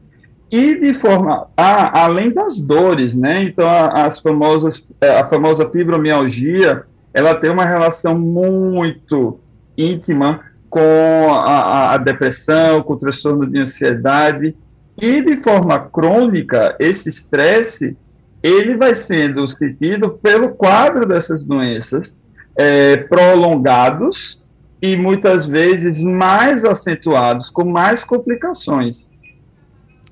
e 0.51 0.75
de 0.75 0.93
forma 0.96 1.48
a, 1.55 2.03
além 2.03 2.31
das 2.31 2.60
dores, 2.60 3.13
né? 3.13 3.43
Então 3.43 3.67
a, 3.67 4.05
as 4.05 4.20
famosas 4.20 4.84
é, 5.00 5.17
a 5.17 5.27
famosa 5.27 5.70
fibromialgia, 5.70 6.84
ela 7.13 7.34
tem 7.34 7.50
uma 7.50 7.65
relação 7.65 8.20
muito 8.20 9.39
íntima 9.77 10.41
com 10.70 11.29
a, 11.31 11.93
a 11.93 11.98
depressão, 11.98 12.81
com 12.81 12.93
o 12.93 12.98
transtorno 12.98 13.48
de 13.48 13.60
ansiedade 13.60 14.55
e 14.98 15.22
de 15.22 15.38
forma 15.41 15.79
crônica 15.79 16.75
esse 16.79 17.10
estresse 17.10 17.96
ele 18.43 18.75
vai 18.75 18.96
sendo 18.96 19.48
sentido 19.48 20.10
pelo 20.10 20.50
quadro 20.50 21.05
dessas 21.05 21.43
doenças 21.43 22.13
é, 22.55 22.98
prolongados 22.98 24.41
e 24.81 24.98
muitas 24.98 25.46
vezes 25.46 26.01
mais 26.01 26.65
acentuados, 26.65 27.50
com 27.50 27.63
mais 27.63 28.03
complicações. 28.03 29.05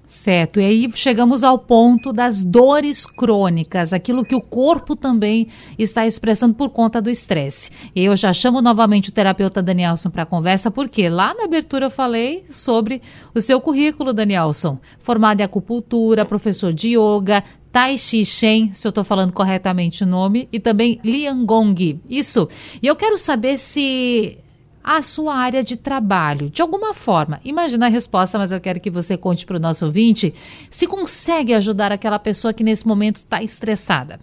Certo, 0.10 0.60
e 0.60 0.66
aí 0.66 0.92
chegamos 0.96 1.44
ao 1.44 1.60
ponto 1.60 2.12
das 2.12 2.44
dores 2.44 3.06
crônicas, 3.06 3.94
aquilo 3.94 4.26
que 4.26 4.34
o 4.34 4.42
corpo 4.42 4.96
também 4.96 5.48
está 5.78 6.04
expressando 6.04 6.56
por 6.56 6.72
conta 6.72 7.00
do 7.00 7.12
estresse. 7.12 7.70
Eu 7.96 8.18
já 8.18 8.34
chamo 8.34 8.60
novamente 8.60 9.10
o 9.10 9.12
terapeuta 9.12 9.62
Danielson 9.62 10.10
para 10.10 10.24
a 10.24 10.26
conversa, 10.26 10.72
porque 10.72 11.08
lá 11.10 11.36
na 11.36 11.44
abertura 11.44 11.86
eu 11.86 11.92
falei 11.92 12.44
sobre 12.50 13.04
o 13.36 13.40
seu 13.40 13.62
currículo, 13.62 14.12
Danielson. 14.12 14.80
Formado 14.98 15.42
em 15.42 15.44
acupuntura, 15.44 16.26
professor 16.26 16.74
de 16.74 16.98
yoga, 16.98 17.44
Tai 17.72 17.96
Chi 17.96 18.26
Shen, 18.26 18.74
se 18.74 18.88
eu 18.88 18.90
estou 18.90 19.04
falando 19.04 19.32
corretamente 19.32 20.04
o 20.04 20.08
nome, 20.08 20.50
e 20.52 20.60
também 20.60 21.00
Liangong. 21.04 22.02
Isso. 22.10 22.50
E 22.82 22.88
eu 22.88 22.96
quero 22.96 23.20
saber 23.20 23.60
se 23.60 24.40
a 24.84 25.02
sua 25.02 25.36
área 25.36 25.64
de 25.64 25.78
trabalho, 25.78 26.50
de 26.50 26.62
alguma 26.62 26.94
forma. 26.94 27.40
Imagina 27.44 27.88
a 27.88 27.90
resposta, 27.90 28.38
mas 28.38 28.52
eu 28.52 28.62
quero 28.62 28.80
que 28.80 28.90
você 28.90 29.18
conte 29.18 29.46
para 29.46 29.58
o 29.58 29.60
nosso 29.60 29.86
ouvinte 29.86 30.34
se 30.70 30.88
consegue 30.88 31.54
ajudar 31.54 31.92
aquela 31.92 32.20
pessoa 32.20 32.54
que 32.54 32.64
nesse 32.64 32.88
momento 32.88 33.18
está 33.18 33.44
estressada. 33.44 34.20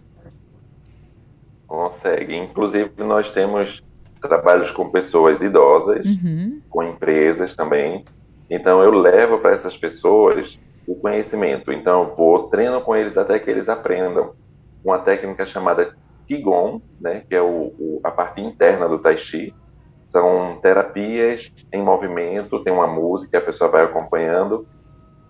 Consegue. 1.66 2.36
Inclusive, 2.36 2.90
nós 2.98 3.32
temos 3.32 3.82
trabalhos 4.20 4.70
com 4.70 4.90
pessoas 4.90 5.42
idosas, 5.42 6.06
uhum. 6.06 6.60
com 6.70 6.82
empresas 6.82 7.54
também. 7.54 8.04
Então, 8.48 8.82
eu 8.82 8.90
levo 8.90 9.38
para 9.38 9.50
essas 9.50 9.76
pessoas 9.76 10.58
o 10.86 10.94
conhecimento. 10.94 11.72
Então, 11.72 12.04
eu 12.04 12.14
vou, 12.14 12.44
treino 12.44 12.80
com 12.80 12.94
eles 12.94 13.18
até 13.18 13.38
que 13.38 13.50
eles 13.50 13.68
aprendam 13.68 14.34
uma 14.84 14.98
técnica 14.98 15.44
chamada 15.44 15.96
Qigong, 16.26 16.82
né, 17.00 17.22
que 17.28 17.34
é 17.34 17.42
o, 17.42 17.72
o, 17.78 18.00
a 18.04 18.10
parte 18.10 18.40
interna 18.40 18.88
do 18.88 18.98
Tai 18.98 19.16
Chi, 19.16 19.54
são 20.06 20.58
terapias 20.62 21.52
em 21.72 21.82
movimento, 21.82 22.62
tem 22.62 22.72
uma 22.72 22.86
música, 22.86 23.38
a 23.38 23.42
pessoa 23.42 23.68
vai 23.68 23.84
acompanhando 23.84 24.66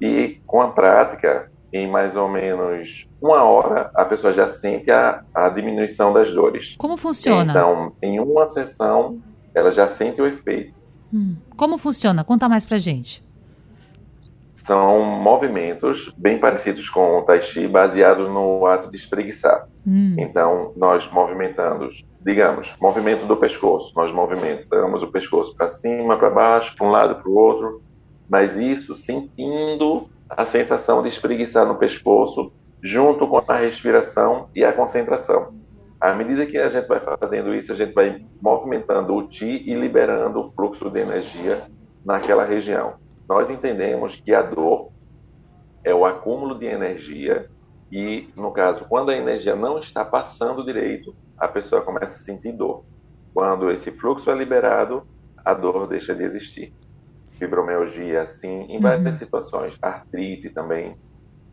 e 0.01 0.41
com 0.47 0.61
a 0.61 0.69
prática, 0.69 1.51
em 1.73 1.91
mais 1.91 2.15
ou 2.15 2.29
menos 2.29 3.09
uma 3.21 3.43
hora, 3.43 3.91
a 3.95 4.05
pessoa 4.05 4.33
já 4.33 4.47
sente 4.47 4.91
a, 4.93 5.25
a 5.35 5.49
diminuição 5.49 6.13
das 6.13 6.31
dores. 6.31 6.77
Como 6.79 6.97
funciona? 6.97 7.51
Então, 7.51 7.93
em 8.03 8.21
uma 8.21 8.47
sessão, 8.47 9.19
ela 9.55 9.73
já 9.73 9.89
sente 9.89 10.21
o 10.21 10.27
efeito. 10.27 10.75
Hum. 11.13 11.37
Como 11.57 11.79
funciona? 11.79 12.23
Conta 12.23 12.49
mais 12.49 12.65
pra 12.65 12.79
gente 12.79 13.26
são 14.67 15.05
movimentos 15.05 16.13
bem 16.17 16.39
parecidos 16.39 16.91
com 16.91 17.19
o 17.19 17.23
Tai 17.23 17.41
Chi, 17.41 17.69
baseados 17.69 18.27
no 18.27 18.67
ato 18.67 18.91
de 18.91 18.97
espreguiçar. 18.97 19.69
Hum. 19.87 20.17
Então, 20.19 20.73
nós 20.77 21.09
movimentando, 21.09 21.89
digamos, 22.21 22.75
movimento 22.81 23.25
do 23.27 23.37
pescoço, 23.37 23.93
nós 23.95 24.11
movimentamos 24.11 25.05
o 25.05 25.07
pescoço 25.07 25.55
para 25.55 25.69
cima, 25.69 26.19
para 26.19 26.31
baixo, 26.31 26.75
para 26.75 26.85
um 26.85 26.91
lado, 26.91 27.23
para 27.23 27.31
o 27.31 27.37
outro, 27.37 27.81
mas 28.29 28.57
isso 28.57 28.97
sentindo 28.97 30.09
a 30.29 30.45
sensação 30.45 31.01
de 31.01 31.09
espreguiçar 31.09 31.65
no 31.65 31.77
pescoço, 31.77 32.53
junto 32.83 33.29
com 33.29 33.41
a 33.47 33.55
respiração 33.55 34.49
e 34.53 34.65
a 34.65 34.73
concentração. 34.73 35.55
À 36.01 36.13
medida 36.13 36.45
que 36.45 36.59
a 36.59 36.69
gente 36.69 36.89
vai 36.89 37.01
fazendo 37.01 37.55
isso, 37.55 37.73
a 37.73 37.77
gente 37.77 37.95
vai 37.95 38.21
movimentando 38.43 39.15
o 39.15 39.23
Ti 39.23 39.63
e 39.65 39.75
liberando 39.75 40.41
o 40.41 40.45
fluxo 40.45 40.91
de 40.91 40.99
energia 40.99 41.63
naquela 42.05 42.45
região 42.45 43.06
nós 43.29 43.51
entendemos 43.51 44.17
que 44.17 44.35
a 44.35 44.43
dor 44.43 44.91
é 45.85 45.95
o 45.95 46.05
acúmulo 46.05 46.59
de 46.59 46.67
energia 46.67 47.49
e, 47.91 48.29
no 48.37 48.51
caso, 48.51 48.87
quando 48.89 49.11
a 49.11 49.17
energia 49.17 49.55
não 49.55 49.79
está 49.79 50.05
passando 50.05 50.65
direito, 50.65 51.15
a 51.39 51.47
pessoa 51.47 51.83
começa 51.83 52.17
a 52.17 52.25
sentir 52.25 52.53
dor. 52.53 52.85
Quando 53.33 53.71
esse 53.71 53.91
fluxo 53.91 54.31
é 54.31 54.35
liberado, 54.35 55.07
a 55.45 55.55
dor 55.55 55.87
deixa 55.87 56.15
de 56.15 56.25
existir. 56.25 56.75
Fibromialgia, 57.39 58.27
sim, 58.27 58.67
em 58.69 58.81
várias 58.81 59.15
uhum. 59.15 59.19
situações, 59.19 59.79
artrite 59.81 60.51
também. 60.51 60.97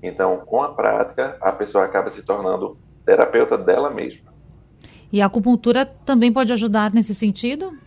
Então, 0.02 0.38
com 0.46 0.62
a 0.62 0.74
prática, 0.74 1.38
a 1.42 1.52
pessoa 1.52 1.84
acaba 1.86 2.10
se 2.10 2.24
tornando 2.24 2.78
terapeuta 3.06 3.58
dela 3.58 3.90
mesma. 3.90 4.34
E 5.12 5.22
a 5.22 5.28
acupuntura 5.28 5.86
também 5.86 6.34
pode 6.34 6.52
ajudar 6.52 6.92
nesse 6.94 7.14
sentido? 7.14 7.78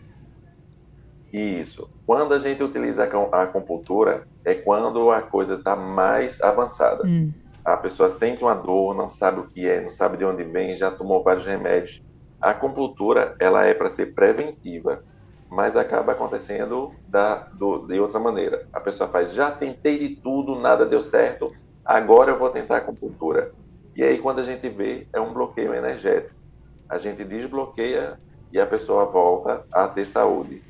Isso. 1.31 1.89
Quando 2.05 2.33
a 2.33 2.39
gente 2.39 2.63
utiliza 2.63 3.03
a 3.31 3.41
acupuntura, 3.43 4.27
é 4.45 4.53
quando 4.53 5.11
a 5.11 5.21
coisa 5.21 5.55
está 5.55 5.75
mais 5.75 6.41
avançada. 6.41 7.05
Hum. 7.05 7.31
A 7.63 7.75
pessoa 7.75 8.09
sente 8.09 8.43
uma 8.43 8.53
dor, 8.53 8.95
não 8.95 9.09
sabe 9.09 9.41
o 9.41 9.47
que 9.47 9.67
é, 9.67 9.81
não 9.81 9.89
sabe 9.89 10.17
de 10.17 10.23
onde 10.23 10.43
vem, 10.43 10.73
já 10.73 10.89
tomou 10.89 11.21
vários 11.21 11.45
remédios. 11.45 12.01
A 12.41 12.51
acupuntura, 12.51 13.35
ela 13.39 13.65
é 13.65 13.73
para 13.73 13.89
ser 13.89 14.13
preventiva, 14.13 15.03
mas 15.49 15.75
acaba 15.75 16.13
acontecendo 16.13 16.93
da, 17.07 17.35
do, 17.35 17.85
de 17.85 17.99
outra 17.99 18.19
maneira. 18.19 18.65
A 18.71 18.79
pessoa 18.79 19.09
faz, 19.09 19.33
já 19.33 19.51
tentei 19.51 19.97
de 19.97 20.15
tudo, 20.15 20.57
nada 20.57 20.85
deu 20.85 21.01
certo, 21.01 21.53
agora 21.83 22.31
eu 22.31 22.39
vou 22.39 22.49
tentar 22.49 22.75
a 22.75 22.77
acupuntura. 22.77 23.51
E 23.95 24.03
aí, 24.03 24.19
quando 24.19 24.39
a 24.39 24.43
gente 24.43 24.69
vê, 24.69 25.07
é 25.11 25.19
um 25.19 25.33
bloqueio 25.33 25.73
energético. 25.73 26.39
A 26.87 26.97
gente 26.97 27.23
desbloqueia 27.23 28.19
e 28.51 28.59
a 28.59 28.65
pessoa 28.65 29.05
volta 29.05 29.65
a 29.71 29.87
ter 29.87 30.05
saúde. 30.05 30.61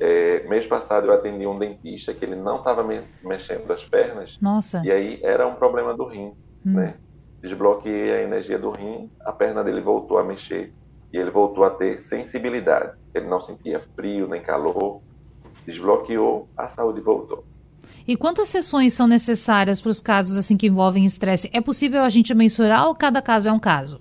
É, 0.00 0.46
mês 0.48 0.66
passado 0.66 1.06
eu 1.06 1.12
atendi 1.12 1.46
um 1.46 1.58
dentista 1.58 2.12
que 2.12 2.24
ele 2.24 2.34
não 2.34 2.58
estava 2.58 2.82
me 2.82 3.02
mexendo 3.22 3.70
as 3.70 3.84
pernas. 3.84 4.38
Nossa. 4.40 4.82
E 4.84 4.90
aí 4.90 5.20
era 5.22 5.46
um 5.46 5.54
problema 5.54 5.94
do 5.94 6.06
rim, 6.06 6.32
hum. 6.66 6.72
né? 6.72 6.94
Desbloqueei 7.40 8.12
a 8.12 8.22
energia 8.22 8.58
do 8.58 8.70
rim, 8.70 9.10
a 9.20 9.30
perna 9.30 9.62
dele 9.62 9.80
voltou 9.80 10.18
a 10.18 10.24
mexer 10.24 10.72
e 11.12 11.18
ele 11.18 11.30
voltou 11.30 11.62
a 11.62 11.70
ter 11.70 11.98
sensibilidade. 11.98 12.96
Ele 13.14 13.26
não 13.26 13.38
sentia 13.38 13.80
frio 13.94 14.26
nem 14.26 14.42
calor. 14.42 15.00
Desbloqueou, 15.66 16.48
a 16.56 16.66
saúde 16.66 17.00
voltou. 17.00 17.44
E 18.06 18.16
quantas 18.16 18.48
sessões 18.48 18.92
são 18.92 19.06
necessárias 19.06 19.80
para 19.80 19.90
os 19.90 20.00
casos 20.00 20.36
assim 20.36 20.56
que 20.56 20.66
envolvem 20.66 21.04
estresse? 21.04 21.48
É 21.52 21.60
possível 21.60 22.02
a 22.02 22.08
gente 22.08 22.34
mensurar 22.34 22.88
ou 22.88 22.94
cada 22.94 23.22
caso 23.22 23.48
é 23.48 23.52
um 23.52 23.58
caso? 23.58 24.00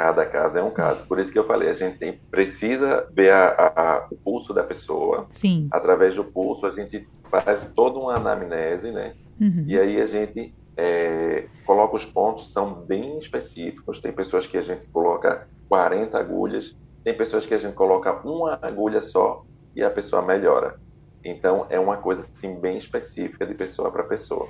Cada 0.00 0.24
caso 0.24 0.58
é 0.58 0.62
um 0.62 0.70
caso. 0.70 1.04
Por 1.04 1.18
isso 1.18 1.30
que 1.30 1.38
eu 1.38 1.44
falei, 1.44 1.68
a 1.68 1.74
gente 1.74 1.98
tem, 1.98 2.18
precisa 2.30 3.06
ver 3.12 3.30
a, 3.34 3.50
a, 3.76 4.08
o 4.10 4.16
pulso 4.16 4.54
da 4.54 4.64
pessoa. 4.64 5.26
Sim. 5.30 5.68
Através 5.70 6.14
do 6.14 6.24
pulso, 6.24 6.64
a 6.64 6.70
gente 6.70 7.06
faz 7.30 7.68
toda 7.74 7.98
uma 7.98 8.14
anamnese, 8.14 8.92
né? 8.92 9.12
Uhum. 9.38 9.64
E 9.66 9.78
aí 9.78 10.00
a 10.00 10.06
gente 10.06 10.54
é, 10.74 11.48
coloca 11.66 11.96
os 11.96 12.06
pontos, 12.06 12.50
são 12.50 12.72
bem 12.72 13.18
específicos. 13.18 14.00
Tem 14.00 14.10
pessoas 14.10 14.46
que 14.46 14.56
a 14.56 14.62
gente 14.62 14.88
coloca 14.88 15.46
40 15.68 16.18
agulhas, 16.18 16.74
tem 17.04 17.14
pessoas 17.14 17.44
que 17.44 17.52
a 17.52 17.58
gente 17.58 17.74
coloca 17.74 18.26
uma 18.26 18.58
agulha 18.62 19.02
só 19.02 19.44
e 19.76 19.82
a 19.82 19.90
pessoa 19.90 20.22
melhora. 20.22 20.80
Então, 21.22 21.66
é 21.68 21.78
uma 21.78 21.98
coisa 21.98 22.22
assim, 22.22 22.58
bem 22.58 22.78
específica 22.78 23.44
de 23.44 23.52
pessoa 23.52 23.90
para 23.90 24.04
pessoa. 24.04 24.48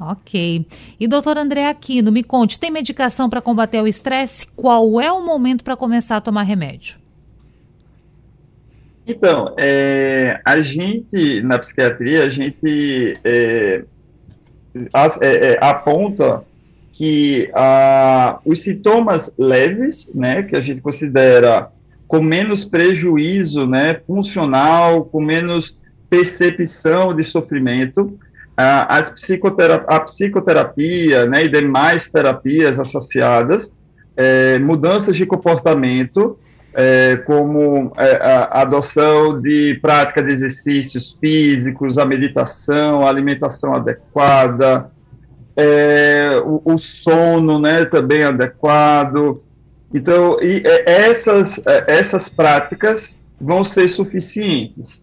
Ok. 0.00 0.66
E 0.98 1.08
doutor 1.08 1.36
André 1.36 1.66
Aquino, 1.66 2.12
me 2.12 2.22
conte, 2.22 2.58
tem 2.58 2.70
medicação 2.70 3.28
para 3.28 3.40
combater 3.40 3.82
o 3.82 3.86
estresse? 3.86 4.46
Qual 4.54 5.00
é 5.00 5.10
o 5.10 5.24
momento 5.24 5.64
para 5.64 5.76
começar 5.76 6.16
a 6.16 6.20
tomar 6.20 6.42
remédio? 6.42 6.96
Então, 9.08 9.54
é, 9.58 10.38
a 10.44 10.60
gente, 10.60 11.42
na 11.42 11.58
psiquiatria, 11.58 12.24
a 12.24 12.28
gente 12.28 13.18
é, 13.24 13.82
é, 15.20 15.52
é, 15.52 15.58
aponta 15.62 16.44
que 16.92 17.50
os 18.44 18.60
sintomas 18.60 19.30
leves, 19.38 20.08
né, 20.14 20.42
que 20.42 20.54
a 20.54 20.60
gente 20.60 20.80
considera 20.80 21.70
com 22.06 22.20
menos 22.20 22.64
prejuízo 22.64 23.66
né, 23.66 24.00
funcional, 24.06 25.04
com 25.04 25.22
menos 25.22 25.76
percepção 26.10 27.14
de 27.14 27.24
sofrimento, 27.24 28.18
a, 28.58 29.02
psicoterapia, 29.04 29.86
a 29.86 30.00
psicoterapia 30.00 31.26
né, 31.26 31.44
e 31.44 31.48
demais 31.48 32.08
terapias 32.08 32.78
associadas, 32.78 33.70
é, 34.16 34.58
mudanças 34.58 35.16
de 35.16 35.24
comportamento, 35.24 36.36
é, 36.74 37.16
como 37.18 37.92
é, 37.96 38.16
a 38.16 38.62
adoção 38.62 39.40
de 39.40 39.78
prática 39.80 40.20
de 40.20 40.32
exercícios 40.32 41.16
físicos, 41.20 41.98
a 41.98 42.04
meditação, 42.04 43.06
a 43.06 43.08
alimentação 43.08 43.74
adequada, 43.74 44.90
é, 45.56 46.42
o, 46.44 46.60
o, 46.64 46.78
sono 46.78 47.60
né, 47.60 47.84
também 47.84 48.24
adequado. 48.24 49.40
Então, 49.94 50.36
e, 50.42 50.62
é, 50.66 51.08
essas, 51.08 51.60
é, 51.64 51.84
essas 51.86 52.28
práticas 52.28 53.08
vão 53.40 53.62
ser 53.62 53.88
suficientes 53.88 55.00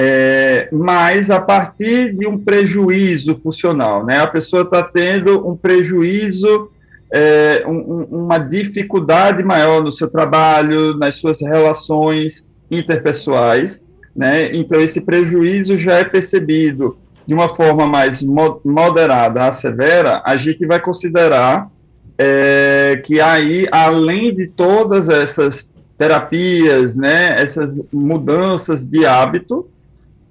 é, 0.00 0.68
mas 0.70 1.28
a 1.28 1.40
partir 1.40 2.14
de 2.14 2.24
um 2.24 2.38
prejuízo 2.38 3.36
funcional, 3.42 4.06
né? 4.06 4.20
A 4.20 4.28
pessoa 4.28 4.62
está 4.62 4.80
tendo 4.80 5.44
um 5.44 5.56
prejuízo, 5.56 6.70
é, 7.12 7.64
um, 7.66 8.04
uma 8.04 8.38
dificuldade 8.38 9.42
maior 9.42 9.82
no 9.82 9.90
seu 9.90 10.08
trabalho, 10.08 10.96
nas 10.96 11.16
suas 11.16 11.40
relações 11.40 12.44
interpessoais, 12.70 13.82
né? 14.14 14.54
Então 14.54 14.80
esse 14.80 15.00
prejuízo 15.00 15.76
já 15.76 15.94
é 15.94 16.04
percebido 16.04 16.96
de 17.26 17.34
uma 17.34 17.56
forma 17.56 17.84
mais 17.84 18.22
moderada 18.64 19.48
a 19.48 19.50
severa, 19.52 20.22
a 20.24 20.36
gente 20.36 20.64
vai 20.64 20.78
considerar 20.78 21.68
é, 22.16 23.02
que 23.04 23.20
aí, 23.20 23.66
além 23.72 24.32
de 24.32 24.46
todas 24.46 25.08
essas 25.08 25.66
terapias, 25.98 26.96
né, 26.96 27.34
essas 27.36 27.80
mudanças 27.92 28.80
de 28.80 29.04
hábito, 29.04 29.68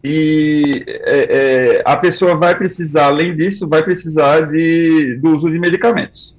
e 0.10 0.86
é, 0.88 1.76
é, 1.76 1.84
a 1.84 1.98
pessoa 1.98 2.34
vai 2.36 2.58
precisar, 2.58 3.08
além 3.08 3.36
disso, 3.36 3.68
vai 3.68 3.84
precisar 3.84 4.50
de, 4.50 5.20
do 5.22 5.36
uso 5.36 5.52
de 5.52 5.60
medicamentos. 5.60 6.34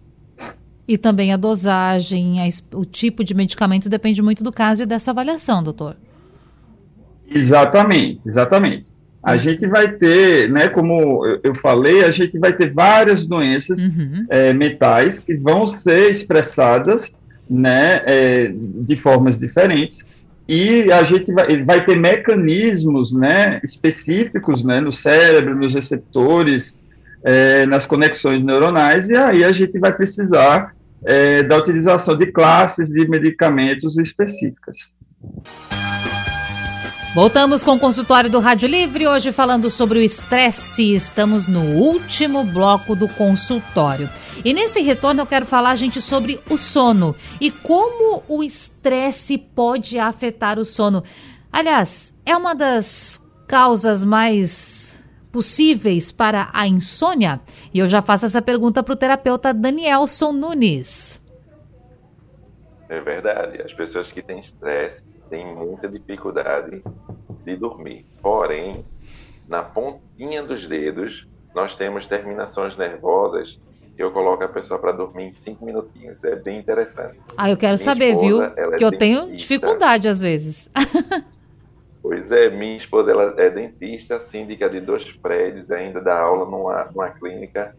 E 0.87 0.97
também 0.97 1.35
a 1.35 1.37
dosagem, 1.37 2.41
a, 2.41 2.49
o 2.75 2.87
tipo 2.87 3.23
de 3.23 3.35
medicamento 3.35 3.91
depende 3.91 4.23
muito 4.23 4.43
do 4.43 4.51
caso 4.51 4.85
e 4.85 4.87
dessa 4.87 5.11
avaliação, 5.11 5.63
doutor. 5.63 5.97
Exatamente, 7.31 8.27
exatamente. 8.27 8.87
A 9.23 9.33
uhum. 9.33 9.39
gente 9.39 9.67
vai 9.67 9.93
ter, 9.93 10.49
né, 10.49 10.69
como 10.69 11.27
eu 11.43 11.55
falei, 11.55 12.05
a 12.05 12.11
gente 12.11 12.39
vai 12.39 12.55
ter 12.55 12.73
várias 12.73 13.27
doenças 13.27 13.79
uhum. 13.83 14.25
é, 14.31 14.55
mentais 14.55 15.19
que 15.19 15.35
vão 15.35 15.67
ser 15.67 16.11
expressadas 16.11 17.11
né, 17.51 18.03
é, 18.07 18.51
de 18.51 18.97
formas 18.97 19.37
diferentes 19.37 20.03
e 20.49 20.91
a 20.91 21.03
gente 21.03 21.31
vai, 21.31 21.63
vai 21.63 21.85
ter 21.85 21.97
mecanismos 21.97 23.13
né, 23.13 23.61
específicos 23.63 24.65
né, 24.65 24.81
no 24.81 24.93
cérebro, 24.93 25.55
nos 25.55 25.75
receptores, 25.75 26.73
é, 27.23 27.67
nas 27.67 27.85
conexões 27.85 28.43
neuronais, 28.43 29.11
e 29.11 29.17
aí 29.17 29.45
a 29.45 29.53
gente 29.53 29.79
vai 29.79 29.93
precisar 29.93 30.75
é, 31.05 31.43
da 31.43 31.59
utilização 31.59 32.17
de 32.17 32.27
classes 32.33 32.89
de 32.89 33.07
medicamentos 33.07 33.99
específicas. 33.99 34.79
Voltamos 37.15 37.65
com 37.65 37.73
o 37.73 37.79
consultório 37.79 38.31
do 38.31 38.39
Rádio 38.39 38.69
Livre, 38.69 39.07
hoje 39.07 39.33
falando 39.33 39.71
sobre 39.71 39.99
o 39.99 40.03
estresse. 40.03 40.95
Estamos 40.95 41.49
no 41.49 41.61
último 41.61 42.45
bloco 42.45 42.95
do 42.95 43.09
consultório. 43.09 44.09
E 44.45 44.55
nesse 44.55 44.81
retorno 44.81 45.23
eu 45.23 45.27
quero 45.27 45.45
falar, 45.45 45.75
gente, 45.75 46.01
sobre 46.01 46.41
o 46.49 46.57
sono 46.57 47.15
e 47.41 47.51
como 47.51 48.23
o 48.29 48.43
estresse 48.43 49.37
pode 49.37 49.99
afetar 49.99 50.59
o 50.59 50.65
sono. 50.65 51.03
Aliás, 51.53 52.15
é 52.25 52.37
uma 52.37 52.55
das 52.55 53.25
causas 53.47 54.05
mais 54.05 55.03
possíveis 55.33 56.13
para 56.13 56.51
a 56.53 56.67
insônia? 56.69 57.41
E 57.73 57.79
eu 57.79 57.87
já 57.87 58.01
faço 58.01 58.27
essa 58.27 58.41
pergunta 58.41 58.83
para 58.83 58.93
o 58.93 58.97
terapeuta 58.97 59.53
Danielson 59.53 60.33
Nunes. 60.33 61.21
É 62.89 63.01
verdade. 63.01 63.61
As 63.63 63.73
pessoas 63.73 64.11
que 64.13 64.23
têm 64.23 64.39
estresse 64.39 65.05
têm 65.29 65.55
muita 65.55 65.89
dificuldade 65.89 66.83
de 67.45 67.57
dormir. 67.57 68.07
Porém, 68.23 68.85
na 69.49 69.63
pontinha 69.63 70.43
dos 70.43 70.67
dedos, 70.67 71.29
nós 71.55 71.75
temos 71.75 72.07
terminações 72.07 72.77
nervosas 72.77 73.61
eu 73.99 74.13
coloco 74.13 74.45
a 74.45 74.49
pessoa 74.49 74.79
para 74.79 74.93
dormir 74.93 75.25
em 75.25 75.33
cinco 75.33 75.65
minutinhos. 75.67 76.23
É 76.23 76.37
bem 76.37 76.59
interessante. 76.59 77.19
Ah, 77.37 77.51
eu 77.51 77.57
quero 77.57 77.75
minha 77.75 77.85
saber, 77.85 78.13
esposa, 78.13 78.27
viu? 78.27 78.43
É 78.45 78.77
que 78.77 78.85
é 78.85 78.87
eu 78.87 78.97
tenho 78.97 79.35
dificuldade 79.35 80.07
às 80.07 80.21
vezes. 80.21 80.71
pois 82.01 82.31
é, 82.31 82.49
minha 82.49 82.77
esposa 82.77 83.11
ela 83.11 83.35
é 83.37 83.51
dentista, 83.51 84.21
síndica 84.21 84.71
de 84.71 84.81
dois 84.81 85.11
prédios, 85.11 85.73
ainda 85.73 86.01
dá 86.01 86.17
aula 86.17 86.45
numa, 86.45 86.85
numa 86.85 87.11
clínica. 87.11 87.77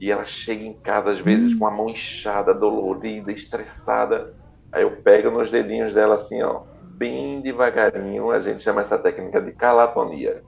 E 0.00 0.10
ela 0.10 0.24
chega 0.24 0.64
em 0.64 0.72
casa, 0.72 1.10
às 1.10 1.20
vezes, 1.20 1.54
hum. 1.54 1.58
com 1.58 1.66
a 1.66 1.70
mão 1.70 1.90
inchada, 1.90 2.54
dolorida, 2.54 3.30
estressada. 3.30 4.34
Aí 4.72 4.82
eu 4.82 4.92
pego 4.92 5.30
nos 5.30 5.50
dedinhos 5.50 5.92
dela 5.92 6.14
assim, 6.14 6.42
ó, 6.42 6.62
bem 6.82 7.42
devagarinho. 7.42 8.30
A 8.30 8.40
gente 8.40 8.62
chama 8.62 8.80
essa 8.80 8.96
técnica 8.96 9.40
de 9.42 9.52
calatonia. 9.52 10.42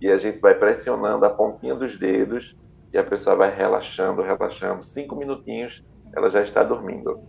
E 0.00 0.10
a 0.10 0.16
gente 0.16 0.38
vai 0.38 0.54
pressionando 0.54 1.26
a 1.26 1.30
pontinha 1.30 1.74
dos 1.74 1.98
dedos 1.98 2.56
e 2.92 2.98
a 2.98 3.04
pessoa 3.04 3.34
vai 3.36 3.54
relaxando, 3.54 4.22
relaxando. 4.22 4.82
Cinco 4.82 5.16
minutinhos, 5.16 5.82
ela 6.14 6.28
já 6.28 6.42
está 6.42 6.62
dormindo. 6.62 7.20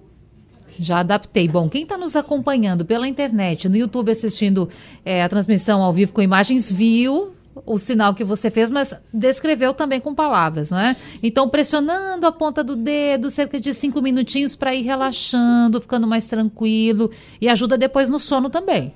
Já 0.77 0.99
adaptei. 0.99 1.47
Bom, 1.47 1.69
quem 1.69 1.83
está 1.83 1.97
nos 1.97 2.15
acompanhando 2.15 2.83
pela 2.83 3.07
internet, 3.07 3.69
no 3.69 3.77
YouTube, 3.77 4.11
assistindo 4.11 4.67
é, 5.05 5.23
a 5.23 5.29
transmissão 5.29 5.81
ao 5.81 5.93
vivo 5.93 6.11
com 6.11 6.21
imagens, 6.21 6.69
viu 6.69 7.33
o 7.65 7.77
sinal 7.77 8.15
que 8.15 8.23
você 8.23 8.49
fez, 8.49 8.71
mas 8.71 8.99
descreveu 9.13 9.75
também 9.75 10.01
com 10.01 10.15
palavras, 10.15 10.71
né? 10.71 10.97
Então, 11.21 11.47
pressionando 11.47 12.25
a 12.25 12.31
ponta 12.31 12.63
do 12.63 12.75
dedo, 12.75 13.29
cerca 13.29 13.61
de 13.61 13.71
cinco 13.75 14.01
minutinhos 14.01 14.55
para 14.55 14.73
ir 14.73 14.81
relaxando, 14.81 15.79
ficando 15.79 16.07
mais 16.07 16.27
tranquilo 16.27 17.11
e 17.39 17.47
ajuda 17.47 17.77
depois 17.77 18.09
no 18.09 18.19
sono 18.19 18.49
também. 18.49 18.91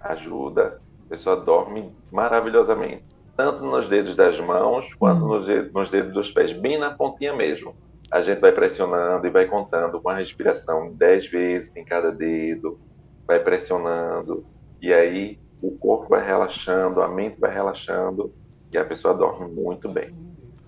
Ajuda. 0.00 0.80
A 1.04 1.08
pessoa 1.10 1.36
dorme 1.36 1.92
maravilhosamente 2.10 3.15
tanto 3.36 3.64
nos 3.64 3.88
dedos 3.88 4.16
das 4.16 4.40
mãos 4.40 4.94
quanto 4.94 5.24
hum. 5.24 5.28
nos, 5.28 5.46
dedos, 5.46 5.72
nos 5.72 5.90
dedos 5.90 6.12
dos 6.12 6.30
pés, 6.30 6.52
bem 6.52 6.78
na 6.78 6.90
pontinha 6.90 7.34
mesmo. 7.34 7.74
A 8.10 8.20
gente 8.20 8.40
vai 8.40 8.52
pressionando 8.52 9.26
e 9.26 9.30
vai 9.30 9.46
contando 9.46 10.00
com 10.00 10.08
a 10.08 10.14
respiração 10.14 10.92
10 10.92 11.26
vezes 11.26 11.76
em 11.76 11.84
cada 11.84 12.10
dedo, 12.10 12.78
vai 13.26 13.38
pressionando, 13.38 14.46
e 14.80 14.92
aí 14.92 15.38
o 15.60 15.72
corpo 15.72 16.10
vai 16.10 16.24
relaxando, 16.24 17.02
a 17.02 17.08
mente 17.08 17.38
vai 17.38 17.52
relaxando, 17.52 18.32
e 18.72 18.78
a 18.78 18.84
pessoa 18.84 19.12
dorme 19.12 19.52
muito 19.52 19.88
bem. 19.88 20.14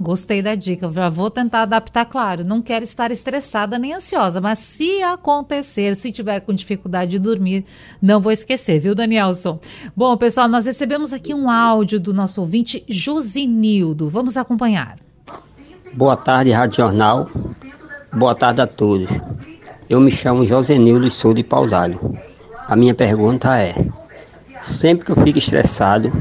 Gostei 0.00 0.40
da 0.40 0.54
dica, 0.54 0.88
já 0.92 1.08
vou 1.08 1.28
tentar 1.28 1.62
adaptar, 1.62 2.04
claro. 2.04 2.44
Não 2.44 2.62
quero 2.62 2.84
estar 2.84 3.10
estressada 3.10 3.80
nem 3.80 3.92
ansiosa, 3.92 4.40
mas 4.40 4.60
se 4.60 5.02
acontecer, 5.02 5.96
se 5.96 6.12
tiver 6.12 6.38
com 6.40 6.52
dificuldade 6.52 7.10
de 7.10 7.18
dormir, 7.18 7.64
não 8.00 8.20
vou 8.20 8.30
esquecer, 8.30 8.78
viu, 8.78 8.94
Danielson? 8.94 9.58
Bom, 9.96 10.16
pessoal, 10.16 10.46
nós 10.46 10.66
recebemos 10.66 11.12
aqui 11.12 11.34
um 11.34 11.50
áudio 11.50 11.98
do 11.98 12.14
nosso 12.14 12.40
ouvinte 12.40 12.84
Josinildo. 12.88 14.08
Vamos 14.08 14.36
acompanhar. 14.36 14.98
Boa 15.92 16.16
tarde, 16.16 16.52
Rádio 16.52 16.76
Jornal. 16.76 17.28
Boa 18.12 18.36
tarde 18.36 18.60
a 18.60 18.68
todos. 18.68 19.08
Eu 19.90 20.00
me 20.00 20.12
chamo 20.12 20.46
Josenildo 20.46 21.08
e 21.08 21.10
sou 21.10 21.34
de 21.34 21.42
Paudalho. 21.42 22.16
A 22.68 22.76
minha 22.76 22.94
pergunta 22.94 23.58
é: 23.58 23.74
sempre 24.62 25.06
que 25.06 25.10
eu 25.10 25.16
fico 25.24 25.40
estressado, 25.40 26.12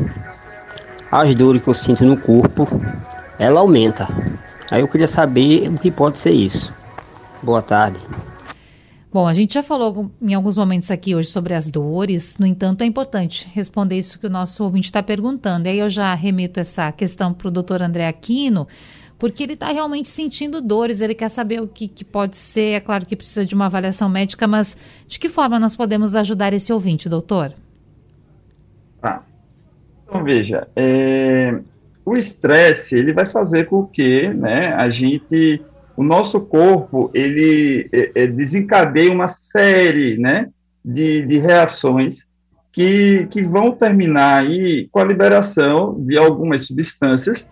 as 1.11 1.35
dores 1.35 1.61
que 1.61 1.67
eu 1.67 1.75
sinto 1.75 2.03
no 2.03 2.17
corpo 2.17 2.67
ela 3.39 3.59
aumenta. 3.59 4.07
Aí 4.69 4.81
eu 4.81 4.87
queria 4.87 5.07
saber 5.07 5.69
o 5.69 5.77
que 5.77 5.91
pode 5.91 6.19
ser 6.19 6.31
isso. 6.31 6.73
Boa 7.41 7.61
tarde. 7.61 7.99
Bom, 9.11 9.25
a 9.25 9.33
gente 9.33 9.53
já 9.53 9.63
falou 9.63 10.11
em 10.21 10.33
alguns 10.33 10.57
momentos 10.57 10.91
aqui 10.91 11.15
hoje 11.15 11.29
sobre 11.29 11.53
as 11.53 11.71
dores, 11.71 12.37
no 12.37 12.45
entanto, 12.45 12.81
é 12.81 12.85
importante 12.85 13.49
responder 13.53 13.97
isso 13.97 14.19
que 14.19 14.27
o 14.27 14.29
nosso 14.29 14.63
ouvinte 14.63 14.89
está 14.89 15.01
perguntando. 15.01 15.67
E 15.67 15.71
aí 15.71 15.79
eu 15.79 15.89
já 15.89 16.13
remito 16.13 16.59
essa 16.59 16.91
questão 16.91 17.33
para 17.33 17.47
o 17.47 17.51
doutor 17.51 17.81
André 17.81 18.07
Aquino, 18.07 18.67
porque 19.17 19.43
ele 19.43 19.53
está 19.53 19.71
realmente 19.71 20.09
sentindo 20.09 20.61
dores, 20.61 20.99
ele 20.99 21.15
quer 21.15 21.29
saber 21.29 21.61
o 21.61 21.67
que, 21.67 21.87
que, 21.87 22.03
pode 22.03 22.37
ser. 22.37 22.73
É 22.73 22.79
claro 22.79 23.05
que 23.05 23.15
precisa 23.15 23.45
de 23.45 23.55
uma 23.55 23.67
avaliação 23.67 24.09
médica, 24.09 24.45
mas 24.45 24.77
de 25.07 25.17
que 25.17 25.29
forma 25.29 25.57
nós 25.57 25.75
podemos 25.75 26.15
ajudar 26.15 26.53
esse 26.53 26.71
ouvinte, 26.71 27.07
doutor? 27.07 27.53
Ah, 29.01 29.21
então 30.05 30.23
veja, 30.23 30.67
é, 30.75 31.59
o 32.07 32.15
estresse 32.15 32.95
ele 32.95 33.11
vai 33.11 33.25
fazer 33.25 33.65
com 33.65 33.85
que 33.85 34.29
né, 34.29 34.73
a 34.75 34.89
gente, 34.89 35.61
o 35.97 36.01
nosso 36.01 36.39
corpo, 36.39 37.11
ele 37.13 37.89
é, 37.91 38.23
é, 38.23 38.27
desencadeie 38.27 39.09
uma 39.09 39.27
série 39.27 40.17
né, 40.17 40.47
de, 40.85 41.23
de 41.23 41.37
reações 41.37 42.25
que, 42.71 43.27
que 43.29 43.41
vão 43.43 43.73
terminar 43.73 44.41
aí 44.41 44.87
com 44.89 44.99
a 44.99 45.03
liberação 45.03 45.97
de 45.99 46.17
algumas 46.17 46.65
substâncias 46.65 47.45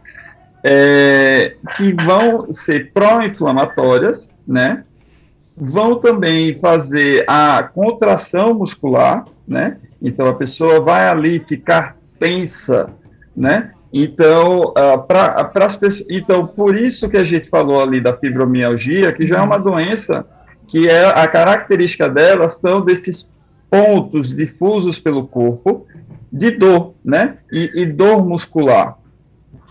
é, 0.63 1.57
que 1.75 1.91
vão 1.91 2.53
ser 2.53 2.93
pró-inflamatórias, 2.93 4.29
né? 4.47 4.83
Vão 5.55 5.95
também 5.95 6.57
fazer 6.59 7.25
a 7.27 7.61
contração 7.61 8.53
muscular, 8.53 9.25
né? 9.45 9.77
Então 10.01 10.27
a 10.27 10.33
pessoa 10.33 10.79
vai 10.79 11.07
ali 11.07 11.39
ficar 11.39 11.97
tensa, 12.19 12.89
né? 13.35 13.74
Então, 13.97 14.73
uh, 14.73 15.01
pra, 15.07 15.49
as 15.53 16.03
então, 16.09 16.45
por 16.45 16.75
isso 16.75 17.07
que 17.07 17.15
a 17.15 17.23
gente 17.23 17.47
falou 17.47 17.81
ali 17.81 18.01
da 18.01 18.11
fibromialgia, 18.11 19.13
que 19.13 19.25
já 19.25 19.37
é 19.37 19.41
uma 19.41 19.57
doença 19.57 20.27
que 20.67 20.85
é 20.85 21.05
a 21.05 21.25
característica 21.29 22.09
dela 22.09 22.49
são 22.49 22.81
desses 22.81 23.25
pontos 23.69 24.35
difusos 24.35 24.99
pelo 24.99 25.25
corpo 25.25 25.87
de 26.29 26.51
dor, 26.51 26.95
né? 27.05 27.37
E, 27.49 27.71
e 27.73 27.85
dor 27.85 28.27
muscular, 28.27 28.97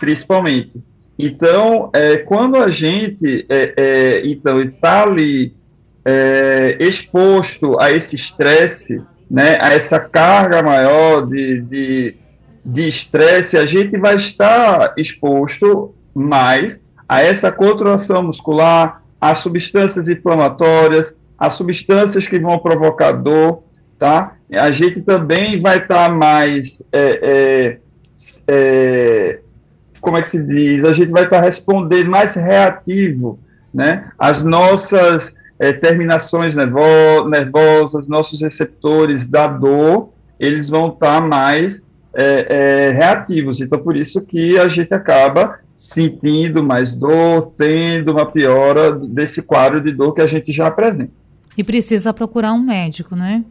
principalmente. 0.00 0.82
Então, 1.18 1.90
é, 1.92 2.16
quando 2.16 2.56
a 2.56 2.68
gente 2.70 3.44
é, 3.50 3.74
é, 3.76 4.26
então 4.26 4.58
está 4.58 5.02
ali 5.02 5.54
é, 6.02 6.78
exposto 6.80 7.78
a 7.78 7.92
esse 7.92 8.16
estresse, 8.16 9.02
né? 9.30 9.58
A 9.60 9.74
essa 9.74 9.98
carga 10.00 10.62
maior 10.62 11.26
de, 11.26 11.60
de 11.60 12.23
de 12.64 12.88
estresse, 12.88 13.57
a 13.57 13.66
gente 13.66 13.98
vai 13.98 14.16
estar 14.16 14.94
exposto 14.96 15.94
mais 16.14 16.81
a 17.07 17.20
essa 17.20 17.53
contração 17.53 18.22
muscular, 18.22 19.03
a 19.20 19.35
substâncias 19.35 20.09
inflamatórias, 20.09 21.14
a 21.38 21.50
substâncias 21.50 22.27
que 22.27 22.38
vão 22.38 22.59
provocar 22.59 23.12
dor, 23.12 23.62
tá? 23.98 24.37
A 24.53 24.70
gente 24.70 25.03
também 25.03 25.61
vai 25.61 25.79
estar 25.79 26.12
mais, 26.12 26.83
é, 26.92 27.20
é, 27.22 27.79
é, 28.48 29.40
como 30.00 30.16
é 30.16 30.22
que 30.22 30.29
se 30.29 30.38
diz? 30.38 30.85
A 30.85 30.92
gente 30.92 31.11
vai 31.11 31.24
estar 31.24 31.40
respondendo 31.42 32.11
mais 32.11 32.35
reativo, 32.35 33.38
né? 33.72 34.11
As 34.18 34.42
nossas 34.42 35.35
é, 35.59 35.72
terminações 35.72 36.55
nervo 36.55 37.29
nervosas, 37.29 38.07
nossos 38.07 38.40
receptores 38.40 39.27
da 39.27 39.46
dor, 39.46 40.11
eles 40.38 40.68
vão 40.68 40.88
estar 40.88 41.20
mais 41.20 41.83
é, 42.14 42.46
é, 42.48 42.90
reativos. 42.92 43.61
Então, 43.61 43.79
por 43.79 43.96
isso 43.96 44.20
que 44.20 44.59
a 44.59 44.68
gente 44.68 44.92
acaba 44.92 45.59
sentindo 45.77 46.62
mais 46.62 46.94
dor, 46.94 47.53
tendo 47.59 48.12
uma 48.12 48.27
piora 48.27 48.92
desse 48.92 49.42
quadro 49.42 49.81
de 49.81 49.92
dor 49.92 50.12
que 50.14 50.22
a 50.22 50.27
gente 50.27 50.53
já 50.53 50.68
apresenta. 50.68 51.12
E 51.57 51.62
precisa 51.62 52.12
procurar 52.12 52.53
um 52.53 52.62
médico, 52.62 53.14
né? 53.14 53.44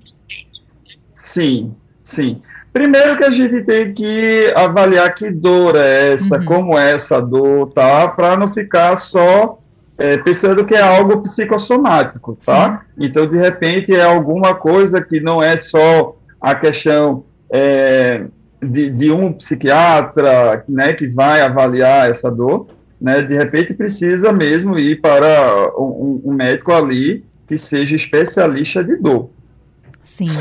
Sim, 1.12 1.74
sim. 2.04 2.42
Primeiro 2.72 3.18
que 3.18 3.24
a 3.24 3.32
gente 3.32 3.62
tem 3.64 3.94
que 3.94 4.52
avaliar 4.56 5.14
que 5.14 5.30
dor 5.30 5.76
é 5.76 6.14
essa, 6.14 6.38
uhum. 6.38 6.46
como 6.46 6.78
é 6.78 6.94
essa 6.94 7.22
dor, 7.22 7.72
tá? 7.72 8.08
Para 8.08 8.36
não 8.36 8.52
ficar 8.52 8.98
só 8.98 9.60
é, 9.98 10.18
pensando 10.18 10.66
que 10.66 10.74
é 10.74 10.82
algo 10.82 11.22
psicossomático, 11.22 12.38
tá? 12.44 12.84
Sim. 12.98 13.06
Então, 13.06 13.28
de 13.28 13.38
repente, 13.38 13.96
é 13.96 14.04
alguma 14.04 14.56
coisa 14.56 15.00
que 15.02 15.20
não 15.20 15.42
é 15.42 15.56
só 15.58 16.16
a 16.42 16.56
questão 16.56 17.24
é, 17.52 18.26
de, 18.64 18.90
de, 18.90 19.12
um 19.12 19.34
psiquiatra, 19.34 20.64
né, 20.68 20.94
que 20.94 21.08
vai 21.08 21.42
avaliar 21.42 22.10
essa 22.10 22.30
dor, 22.30 22.68
né? 23.00 23.22
De 23.22 23.36
repente, 23.36 23.74
precisa 23.74 24.32
mesmo 24.32 24.80
ir 24.80 25.02
para 25.02 25.74
um, 25.78 26.22
um 26.26 26.34
médico 26.34 26.72
ali 26.72 27.24
que 27.48 27.58
seja 27.58 27.96
especialista 27.96 28.84
de 28.84 28.96
dor. 28.96 29.30
Sim. 30.04 30.32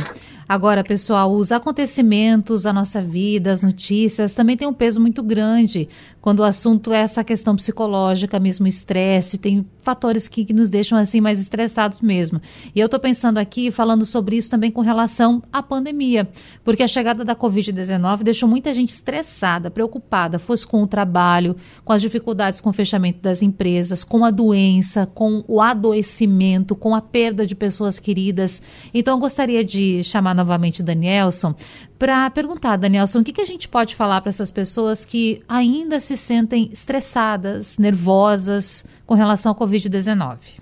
Agora, 0.48 0.84
pessoal, 0.84 1.32
os 1.34 1.50
acontecimentos 1.50 2.64
da 2.64 2.72
nossa 2.72 3.00
vida, 3.00 3.50
as 3.50 3.62
notícias, 3.62 4.34
também 4.34 4.56
tem 4.56 4.68
um 4.68 4.74
peso 4.74 5.00
muito 5.00 5.22
grande 5.22 5.88
quando 6.22 6.38
o 6.38 6.44
assunto 6.44 6.92
é 6.92 7.00
essa 7.00 7.24
questão 7.24 7.56
psicológica, 7.56 8.38
mesmo 8.38 8.68
estresse, 8.68 9.36
tem 9.36 9.66
fatores 9.80 10.28
que, 10.28 10.44
que 10.44 10.52
nos 10.52 10.70
deixam 10.70 10.96
assim 10.96 11.20
mais 11.20 11.40
estressados 11.40 12.00
mesmo. 12.00 12.40
E 12.72 12.78
eu 12.78 12.86
estou 12.86 13.00
pensando 13.00 13.38
aqui, 13.38 13.72
falando 13.72 14.06
sobre 14.06 14.36
isso 14.36 14.48
também 14.48 14.70
com 14.70 14.80
relação 14.80 15.42
à 15.52 15.60
pandemia, 15.60 16.28
porque 16.62 16.84
a 16.84 16.86
chegada 16.86 17.24
da 17.24 17.34
Covid-19 17.34 18.22
deixou 18.22 18.48
muita 18.48 18.72
gente 18.72 18.90
estressada, 18.90 19.68
preocupada, 19.68 20.38
fosse 20.38 20.64
com 20.64 20.80
o 20.80 20.86
trabalho, 20.86 21.56
com 21.84 21.92
as 21.92 22.00
dificuldades 22.00 22.60
com 22.60 22.70
o 22.70 22.72
fechamento 22.72 23.20
das 23.20 23.42
empresas, 23.42 24.04
com 24.04 24.24
a 24.24 24.30
doença, 24.30 25.06
com 25.06 25.42
o 25.48 25.60
adoecimento, 25.60 26.76
com 26.76 26.94
a 26.94 27.02
perda 27.02 27.44
de 27.44 27.56
pessoas 27.56 27.98
queridas. 27.98 28.62
Então, 28.94 29.16
eu 29.16 29.20
gostaria 29.20 29.64
de 29.64 30.04
chamar 30.04 30.36
novamente 30.36 30.84
Danielson 30.84 31.56
para 32.02 32.28
perguntar, 32.30 32.76
Danielson, 32.76 33.20
o 33.20 33.24
que, 33.24 33.32
que 33.32 33.40
a 33.40 33.46
gente 33.46 33.68
pode 33.68 33.94
falar 33.94 34.20
para 34.20 34.30
essas 34.30 34.50
pessoas 34.50 35.04
que 35.04 35.40
ainda 35.48 36.00
se 36.00 36.11
sentem 36.16 36.70
estressadas, 36.72 37.78
nervosas 37.78 38.84
com 39.06 39.14
relação 39.14 39.52
à 39.52 39.54
Covid-19? 39.54 40.60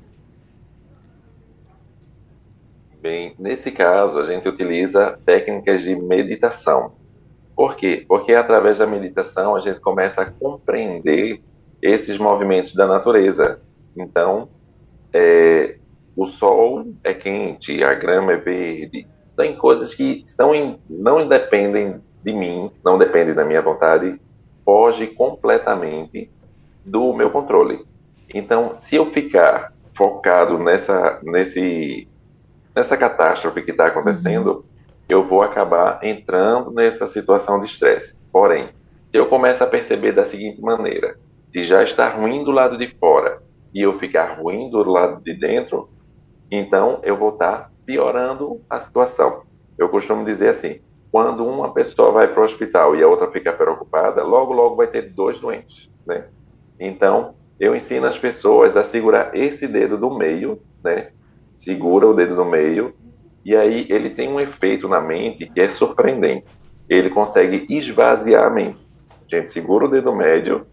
Bem, 3.00 3.34
nesse 3.38 3.70
caso, 3.70 4.18
a 4.18 4.24
gente 4.24 4.48
utiliza 4.48 5.18
técnicas 5.24 5.82
de 5.82 5.96
meditação. 5.96 6.92
Por 7.56 7.76
quê? 7.76 8.04
Porque 8.06 8.34
através 8.34 8.78
da 8.78 8.86
meditação 8.86 9.56
a 9.56 9.60
gente 9.60 9.80
começa 9.80 10.22
a 10.22 10.30
compreender 10.30 11.40
esses 11.82 12.18
movimentos 12.18 12.74
da 12.74 12.86
natureza. 12.86 13.60
Então, 13.96 14.48
é, 15.12 15.76
o 16.14 16.26
sol 16.26 16.86
é 17.02 17.14
quente, 17.14 17.82
a 17.82 17.94
grama 17.94 18.32
é 18.32 18.36
verde, 18.36 19.06
tem 19.36 19.56
coisas 19.56 19.94
que 19.94 20.22
estão 20.26 20.54
em, 20.54 20.78
não 20.88 21.26
dependem 21.26 22.02
de 22.22 22.32
mim, 22.32 22.70
não 22.84 22.98
dependem 22.98 23.34
da 23.34 23.44
minha 23.44 23.62
vontade, 23.62 24.20
foge 24.70 25.08
completamente 25.08 26.30
do 26.86 27.12
meu 27.12 27.28
controle. 27.28 27.84
Então, 28.32 28.72
se 28.72 28.94
eu 28.94 29.06
ficar 29.06 29.72
focado 29.92 30.60
nessa, 30.60 31.18
nesse, 31.24 32.06
nessa 32.72 32.96
catástrofe 32.96 33.62
que 33.62 33.72
está 33.72 33.88
acontecendo, 33.88 34.64
eu 35.08 35.24
vou 35.24 35.42
acabar 35.42 35.98
entrando 36.04 36.70
nessa 36.70 37.08
situação 37.08 37.58
de 37.58 37.66
estresse. 37.66 38.14
Porém, 38.30 38.66
se 39.10 39.18
eu 39.18 39.26
começo 39.26 39.64
a 39.64 39.66
perceber 39.66 40.12
da 40.12 40.24
seguinte 40.24 40.62
maneira, 40.62 41.18
se 41.52 41.64
já 41.64 41.82
está 41.82 42.08
ruim 42.08 42.44
do 42.44 42.52
lado 42.52 42.78
de 42.78 42.86
fora 42.86 43.42
e 43.74 43.82
eu 43.82 43.98
ficar 43.98 44.38
ruim 44.38 44.70
do 44.70 44.84
lado 44.84 45.20
de 45.20 45.34
dentro, 45.34 45.90
então 46.48 47.00
eu 47.02 47.16
vou 47.16 47.30
estar 47.30 47.72
piorando 47.84 48.60
a 48.70 48.78
situação. 48.78 49.42
Eu 49.76 49.88
costumo 49.88 50.24
dizer 50.24 50.50
assim: 50.50 50.80
quando 51.10 51.44
uma 51.44 51.72
pessoa 51.72 52.12
vai 52.12 52.28
para 52.28 52.40
o 52.40 52.44
hospital 52.44 52.94
e 52.94 53.02
a 53.02 53.08
outra 53.08 53.30
fica 53.30 53.52
preocupada, 53.52 54.22
logo, 54.22 54.52
logo 54.52 54.76
vai 54.76 54.86
ter 54.86 55.10
dois 55.10 55.40
doentes, 55.40 55.90
né? 56.06 56.26
Então, 56.78 57.34
eu 57.58 57.74
ensino 57.74 58.06
as 58.06 58.18
pessoas 58.18 58.76
a 58.76 58.84
segurar 58.84 59.34
esse 59.34 59.66
dedo 59.66 59.98
do 59.98 60.16
meio, 60.16 60.60
né? 60.82 61.10
Segura 61.56 62.06
o 62.06 62.14
dedo 62.14 62.36
do 62.36 62.44
meio, 62.44 62.94
e 63.44 63.56
aí 63.56 63.86
ele 63.90 64.10
tem 64.10 64.28
um 64.28 64.40
efeito 64.40 64.88
na 64.88 65.00
mente 65.00 65.46
que 65.46 65.60
é 65.60 65.68
surpreendente. 65.68 66.46
Ele 66.88 67.10
consegue 67.10 67.66
esvaziar 67.68 68.44
a 68.44 68.50
mente. 68.50 68.86
A 69.30 69.36
gente 69.36 69.50
segura 69.50 69.86
o 69.86 69.88
dedo 69.88 70.14
médio 70.14 70.66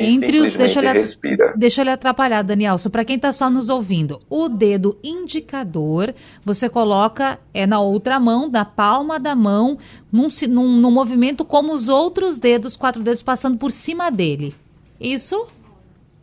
entre 0.00 0.40
os. 0.40 0.54
Deixa 0.54 0.80
ele, 0.80 0.92
respira. 0.92 1.52
deixa 1.56 1.80
ele 1.80 1.90
atrapalhar, 1.90 2.42
Danielson. 2.42 2.90
Para 2.90 3.04
quem 3.04 3.16
está 3.16 3.32
só 3.32 3.50
nos 3.50 3.68
ouvindo, 3.68 4.20
o 4.28 4.48
dedo 4.48 4.98
indicador 5.02 6.14
você 6.44 6.68
coloca 6.68 7.38
é 7.52 7.66
na 7.66 7.80
outra 7.80 8.18
mão, 8.18 8.48
da 8.48 8.64
palma 8.64 9.18
da 9.18 9.34
mão, 9.34 9.78
num, 10.10 10.28
num, 10.48 10.80
num 10.80 10.90
movimento 10.90 11.44
como 11.44 11.72
os 11.72 11.88
outros 11.88 12.38
dedos, 12.38 12.76
quatro 12.76 13.02
dedos 13.02 13.22
passando 13.22 13.58
por 13.58 13.70
cima 13.70 14.10
dele. 14.10 14.54
Isso? 15.00 15.46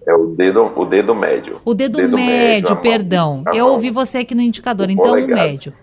É 0.08 0.14
o 0.14 0.28
dedo, 0.28 0.72
o 0.76 0.86
dedo 0.86 1.14
médio. 1.14 1.60
O 1.66 1.74
dedo, 1.74 1.98
dedo 1.98 2.16
médio, 2.16 2.70
médio 2.70 2.76
perdão. 2.78 3.44
Mão, 3.44 3.54
Eu 3.54 3.66
mão, 3.66 3.74
ouvi 3.74 3.90
você 3.90 4.20
aqui 4.20 4.34
no 4.34 4.42
indicador, 4.42 4.88
o 4.88 4.92
então 4.92 5.06
polegar. 5.06 5.38
o 5.38 5.42
médio. 5.42 5.74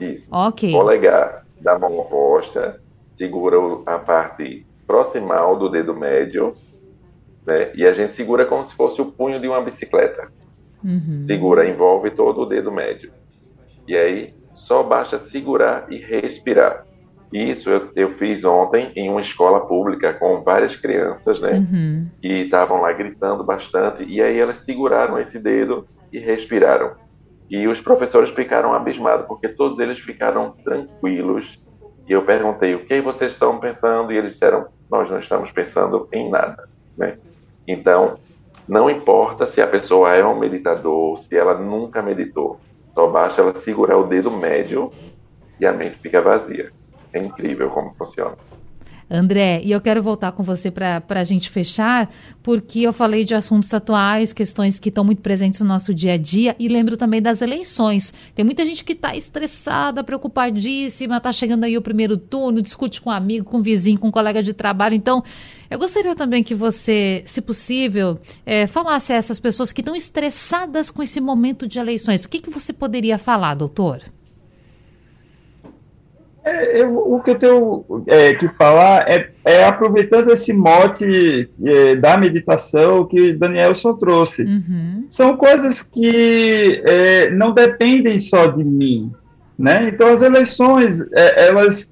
Isso. 0.00 0.28
Ok. 0.32 0.72
Polegar 0.72 1.44
da 1.60 1.78
mão 1.78 2.00
roxa, 2.00 2.80
segura 3.14 3.56
a 3.86 3.98
parte 3.98 4.66
proximal 4.86 5.58
do 5.58 5.68
dedo 5.68 5.94
médio 5.94 6.54
né? 7.46 7.72
E 7.74 7.86
a 7.86 7.92
gente 7.92 8.12
segura 8.12 8.46
como 8.46 8.64
se 8.64 8.74
fosse 8.74 9.00
o 9.00 9.06
punho 9.06 9.40
de 9.40 9.48
uma 9.48 9.60
bicicleta. 9.60 10.30
Uhum. 10.84 11.24
Segura, 11.26 11.68
envolve 11.68 12.10
todo 12.10 12.42
o 12.42 12.46
dedo 12.46 12.72
médio. 12.72 13.12
E 13.86 13.96
aí 13.96 14.34
só 14.52 14.82
basta 14.82 15.18
segurar 15.18 15.86
e 15.90 15.96
respirar. 15.96 16.86
Isso 17.32 17.70
eu, 17.70 17.90
eu 17.96 18.08
fiz 18.10 18.44
ontem 18.44 18.92
em 18.94 19.08
uma 19.08 19.20
escola 19.20 19.66
pública 19.66 20.12
com 20.12 20.42
várias 20.42 20.76
crianças, 20.76 21.40
né? 21.40 21.52
Uhum. 21.52 22.06
E 22.22 22.44
estavam 22.44 22.82
lá 22.82 22.92
gritando 22.92 23.42
bastante. 23.42 24.04
E 24.04 24.20
aí 24.20 24.38
elas 24.38 24.58
seguraram 24.58 25.18
esse 25.18 25.38
dedo 25.38 25.86
e 26.12 26.18
respiraram. 26.18 26.94
E 27.48 27.66
os 27.66 27.80
professores 27.80 28.30
ficaram 28.30 28.74
abismados, 28.74 29.26
porque 29.26 29.48
todos 29.48 29.78
eles 29.78 29.98
ficaram 29.98 30.52
tranquilos. 30.62 31.62
E 32.06 32.12
eu 32.12 32.22
perguntei, 32.22 32.74
o 32.74 32.84
que 32.84 33.00
vocês 33.00 33.32
estão 33.32 33.58
pensando? 33.58 34.12
E 34.12 34.16
eles 34.16 34.32
disseram, 34.32 34.66
nós 34.90 35.10
não 35.10 35.18
estamos 35.18 35.50
pensando 35.52 36.08
em 36.12 36.30
nada, 36.30 36.68
né? 36.96 37.16
Então, 37.66 38.18
não 38.68 38.88
importa 38.90 39.46
se 39.46 39.60
a 39.60 39.66
pessoa 39.66 40.14
é 40.14 40.24
um 40.24 40.38
meditador, 40.38 41.16
se 41.18 41.36
ela 41.36 41.54
nunca 41.54 42.02
meditou, 42.02 42.60
só 42.96 43.06
basta 43.08 43.42
ela 43.42 43.54
segurar 43.54 43.98
o 43.98 44.06
dedo 44.06 44.30
médio 44.30 44.92
e 45.58 45.66
a 45.66 45.72
mente 45.72 45.98
fica 45.98 46.20
vazia. 46.22 46.70
É 47.12 47.18
incrível 47.18 47.70
como 47.70 47.94
funciona. 47.96 48.36
André, 49.12 49.60
e 49.62 49.70
eu 49.70 49.80
quero 49.80 50.02
voltar 50.02 50.32
com 50.32 50.42
você 50.42 50.70
para 50.70 51.02
a 51.06 51.24
gente 51.24 51.50
fechar, 51.50 52.10
porque 52.42 52.80
eu 52.80 52.94
falei 52.94 53.24
de 53.24 53.34
assuntos 53.34 53.72
atuais, 53.74 54.32
questões 54.32 54.78
que 54.78 54.88
estão 54.88 55.04
muito 55.04 55.20
presentes 55.20 55.60
no 55.60 55.66
nosso 55.66 55.92
dia 55.92 56.14
a 56.14 56.16
dia, 56.16 56.56
e 56.58 56.66
lembro 56.66 56.96
também 56.96 57.20
das 57.20 57.42
eleições. 57.42 58.14
Tem 58.34 58.42
muita 58.42 58.64
gente 58.64 58.82
que 58.82 58.94
está 58.94 59.14
estressada, 59.14 60.02
preocupadíssima, 60.02 61.18
está 61.18 61.30
chegando 61.30 61.64
aí 61.64 61.76
o 61.76 61.82
primeiro 61.82 62.16
turno, 62.16 62.62
discute 62.62 63.02
com 63.02 63.10
um 63.10 63.12
amigo, 63.12 63.44
com 63.44 63.58
um 63.58 63.62
vizinho, 63.62 63.98
com 63.98 64.08
um 64.08 64.12
colega 64.12 64.42
de 64.42 64.54
trabalho. 64.54 64.94
Então, 64.94 65.22
eu 65.70 65.78
gostaria 65.78 66.16
também 66.16 66.42
que 66.42 66.54
você, 66.54 67.22
se 67.26 67.42
possível, 67.42 68.18
é, 68.46 68.66
falasse 68.66 69.12
a 69.12 69.16
essas 69.16 69.38
pessoas 69.38 69.72
que 69.72 69.82
estão 69.82 69.94
estressadas 69.94 70.90
com 70.90 71.02
esse 71.02 71.20
momento 71.20 71.68
de 71.68 71.78
eleições. 71.78 72.24
O 72.24 72.30
que, 72.30 72.40
que 72.40 72.48
você 72.48 72.72
poderia 72.72 73.18
falar, 73.18 73.54
doutor? 73.54 74.00
É, 76.52 76.82
eu, 76.82 76.96
o 76.96 77.20
que 77.20 77.30
eu 77.30 77.34
tenho 77.34 77.84
é, 78.06 78.34
que 78.34 78.46
falar 78.48 79.10
é, 79.10 79.30
é, 79.44 79.64
aproveitando 79.64 80.30
esse 80.30 80.52
mote 80.52 81.48
é, 81.64 81.96
da 81.96 82.16
meditação 82.16 83.06
que 83.06 83.32
Danielson 83.32 83.94
trouxe. 83.94 84.42
Uhum. 84.42 85.06
São 85.10 85.36
coisas 85.36 85.82
que 85.82 86.82
é, 86.86 87.30
não 87.30 87.52
dependem 87.52 88.18
só 88.18 88.46
de 88.46 88.62
mim. 88.62 89.10
Né? 89.58 89.90
Então, 89.92 90.08
as 90.08 90.22
eleições 90.22 91.00
é, 91.12 91.48
elas 91.48 91.90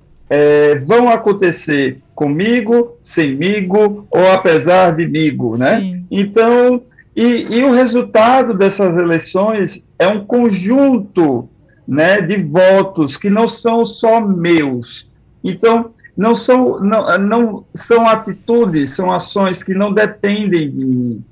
vão 0.86 1.08
acontecer 1.08 1.98
comigo, 2.14 2.96
semigo 3.02 4.06
ou 4.08 4.30
apesar 4.32 4.94
de 4.94 5.04
migo. 5.04 5.58
Né? 5.58 6.02
Então, 6.08 6.82
e, 7.16 7.46
e 7.50 7.64
o 7.64 7.72
resultado 7.72 8.54
dessas 8.54 8.96
eleições 8.96 9.82
é 9.98 10.06
um 10.06 10.24
conjunto 10.24 11.48
né, 11.90 12.20
de 12.20 12.36
votos 12.36 13.16
que 13.16 13.28
não 13.28 13.48
são 13.48 13.84
só 13.84 14.20
meus. 14.20 15.10
Então, 15.42 15.90
não 16.16 16.36
são, 16.36 16.78
não, 16.78 17.18
não 17.18 17.64
são 17.74 18.06
atitudes, 18.08 18.90
são 18.90 19.12
ações 19.12 19.64
que 19.64 19.74
não 19.74 19.92
dependem 19.92 20.70
de 20.70 20.84
mim. 20.84 21.24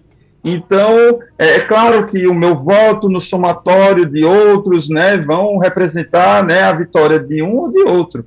Então, 0.43 1.21
é, 1.39 1.57
é 1.57 1.61
claro 1.61 2.09
que 2.09 2.27
o 2.27 2.35
meu 2.35 2.57
voto 2.57 3.09
no 3.09 3.21
somatório 3.21 4.05
de 4.05 4.25
outros 4.25 4.89
né, 4.89 5.17
vão 5.17 5.59
representar 5.59 6.45
né, 6.45 6.63
a 6.63 6.73
vitória 6.73 7.21
de 7.21 7.41
um 7.41 7.57
ou 7.57 7.73
de 7.73 7.83
outro. 7.83 8.27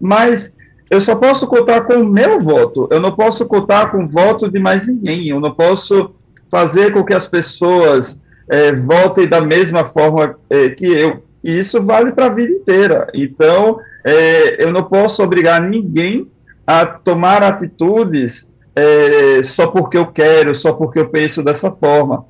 Mas 0.00 0.52
eu 0.88 1.00
só 1.00 1.16
posso 1.16 1.48
contar 1.48 1.80
com 1.80 1.94
o 1.94 2.06
meu 2.06 2.40
voto, 2.40 2.86
eu 2.92 3.00
não 3.00 3.10
posso 3.10 3.44
contar 3.46 3.90
com 3.90 4.04
o 4.04 4.08
voto 4.08 4.48
de 4.48 4.58
mais 4.60 4.86
ninguém, 4.86 5.28
eu 5.28 5.40
não 5.40 5.50
posso 5.50 6.14
fazer 6.48 6.92
com 6.92 7.02
que 7.02 7.14
as 7.14 7.26
pessoas 7.26 8.16
é, 8.48 8.72
votem 8.72 9.26
da 9.26 9.40
mesma 9.40 9.88
forma 9.88 10.36
é, 10.48 10.68
que 10.68 10.86
eu. 10.86 11.22
E 11.42 11.58
isso 11.58 11.82
vale 11.82 12.12
para 12.12 12.26
a 12.26 12.34
vida 12.34 12.52
inteira. 12.52 13.06
Então, 13.12 13.78
é, 14.04 14.64
eu 14.64 14.72
não 14.72 14.84
posso 14.84 15.22
obrigar 15.22 15.60
ninguém 15.60 16.30
a 16.66 16.86
tomar 16.86 17.42
atitudes 17.42 18.46
é, 18.74 19.42
só 19.42 19.66
porque 19.66 19.98
eu 19.98 20.06
quero, 20.06 20.54
só 20.54 20.72
porque 20.72 20.98
eu 20.98 21.08
penso 21.08 21.42
dessa 21.42 21.70
forma. 21.70 22.24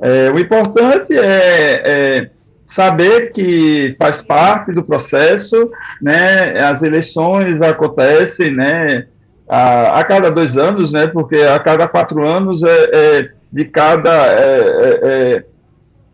É, 0.00 0.30
o 0.30 0.38
importante 0.38 1.14
é, 1.14 1.82
é, 1.84 2.30
saber 2.66 3.32
que 3.32 3.96
faz 3.98 4.20
parte 4.20 4.72
do 4.72 4.82
processo, 4.82 5.70
né? 6.02 6.60
As 6.60 6.82
eleições 6.82 7.60
acontecem, 7.60 8.54
né? 8.54 9.06
A, 9.48 10.00
a 10.00 10.04
cada 10.04 10.30
dois 10.30 10.56
anos, 10.56 10.92
né? 10.92 11.06
Porque 11.06 11.36
a 11.36 11.58
cada 11.58 11.88
quatro 11.88 12.26
anos 12.26 12.62
é, 12.62 12.90
é 12.92 13.30
de 13.50 13.64
cada 13.64 14.10
é, 14.10 15.44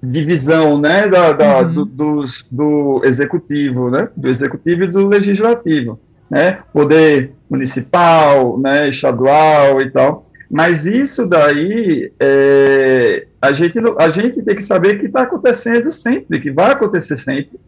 divisão, 0.03 0.79
né? 0.79 1.07
Da, 1.07 1.33
da 1.33 1.61
uhum. 1.61 1.73
do, 1.73 1.85
do, 1.85 2.25
do 2.51 3.01
executivo, 3.05 3.91
né? 3.91 4.09
Do 4.17 4.29
executivo 4.29 4.85
e 4.85 4.89
do 4.89 5.07
legislativo 5.07 5.99
né? 6.33 6.61
Poder 6.73 7.35
municipal, 7.51 8.59
né? 8.59 8.89
Estadual 8.89 9.83
e 9.83 9.91
tal. 9.91 10.25
Mas 10.51 10.87
isso 10.87 11.27
daí, 11.27 12.11
é, 12.19 13.27
a, 13.41 13.53
gente, 13.53 13.79
a 13.99 14.09
gente 14.09 14.43
tem 14.43 14.57
que 14.57 14.63
saber 14.63 14.99
que 14.99 15.07
está 15.07 15.23
acontecendo 15.23 15.93
sempre, 15.93 16.41
que 16.41 16.51
vai 16.51 16.73
acontecer 16.73 17.19
sempre. 17.19 17.61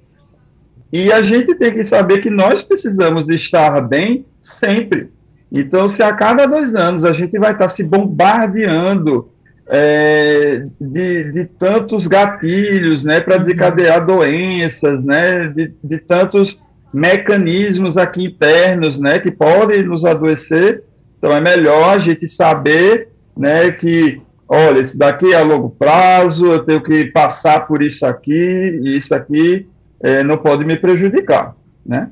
E 0.90 1.12
a 1.12 1.20
gente 1.20 1.54
tem 1.56 1.74
que 1.74 1.84
saber 1.84 2.18
que 2.18 2.30
nós 2.30 2.62
precisamos 2.62 3.28
estar 3.28 3.82
bem 3.82 4.24
sempre. 4.40 5.10
Então, 5.52 5.86
se 5.86 6.02
a 6.02 6.12
cada 6.14 6.46
dois 6.46 6.74
anos 6.74 7.04
a 7.04 7.12
gente 7.12 7.38
vai 7.38 7.52
estar 7.52 7.68
se 7.68 7.82
bombardeando 7.82 9.28
é, 9.68 10.66
de, 10.80 11.32
de, 11.32 11.44
tantos 11.44 12.06
gatilhos 12.06 13.02
né, 13.02 13.20
para 13.20 13.38
desencadear 13.38 14.04
doenças, 14.04 15.04
né, 15.04 15.48
de, 15.48 15.72
de 15.82 15.98
tantos 15.98 16.58
mecanismos 16.92 17.96
aqui 17.96 18.24
internos, 18.24 18.98
né, 18.98 19.18
que 19.18 19.30
podem 19.30 19.82
nos 19.82 20.04
adoecer. 20.04 20.84
Então 21.18 21.32
é 21.32 21.40
melhor 21.40 21.94
a 21.94 21.98
gente 21.98 22.28
saber, 22.28 23.08
né, 23.36 23.70
que 23.70 24.20
olha, 24.48 24.80
isso 24.80 24.96
daqui 24.96 25.32
é 25.32 25.36
a 25.36 25.42
longo 25.42 25.70
prazo, 25.70 26.46
eu 26.46 26.60
tenho 26.60 26.82
que 26.82 27.06
passar 27.06 27.66
por 27.66 27.82
isso 27.82 28.04
aqui 28.04 28.80
e 28.82 28.96
isso 28.96 29.14
aqui 29.14 29.66
é, 30.00 30.22
não 30.22 30.36
pode 30.36 30.64
me 30.64 30.76
prejudicar, 30.76 31.56
né? 31.84 32.10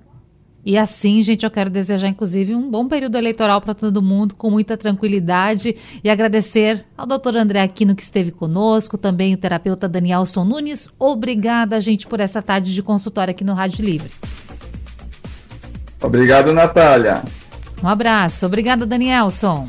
E 0.65 0.79
assim, 0.79 1.23
gente, 1.23 1.45
eu 1.45 1.51
quero 1.51 1.69
desejar, 1.69 2.07
inclusive, 2.07 2.55
um 2.55 2.71
bom 2.71 2.87
período 2.87 3.19
eleitoral 3.19 3.61
para 3.61 3.75
todo 3.75 4.01
mundo, 4.01 4.37
com 4.37 4.49
muita 4.49 4.77
tranquilidade, 4.77 5.77
e 6.05 6.09
agradecer 6.09 6.85
ao 6.97 7.05
doutor 7.05 7.37
André 7.37 7.61
Aquino 7.61 7.97
que 7.97 8.03
esteve 8.03 8.31
conosco, 8.31 8.97
também 8.97 9.35
o 9.35 9.37
terapeuta 9.37 9.89
Danielson 9.89 10.45
Nunes. 10.45 10.89
Obrigada, 10.99 11.81
gente, 11.81 12.07
por 12.07 12.21
essa 12.21 12.41
tarde 12.41 12.73
de 12.73 12.83
consultório 12.83 13.33
aqui 13.33 13.43
no 13.43 13.55
Rádio 13.55 13.85
Livre. 13.85 14.11
Obrigado, 16.01 16.53
Natália. 16.53 17.23
Um 17.83 17.89
abraço. 17.89 18.47
Obrigado, 18.47 18.87
Danielson. 18.87 19.69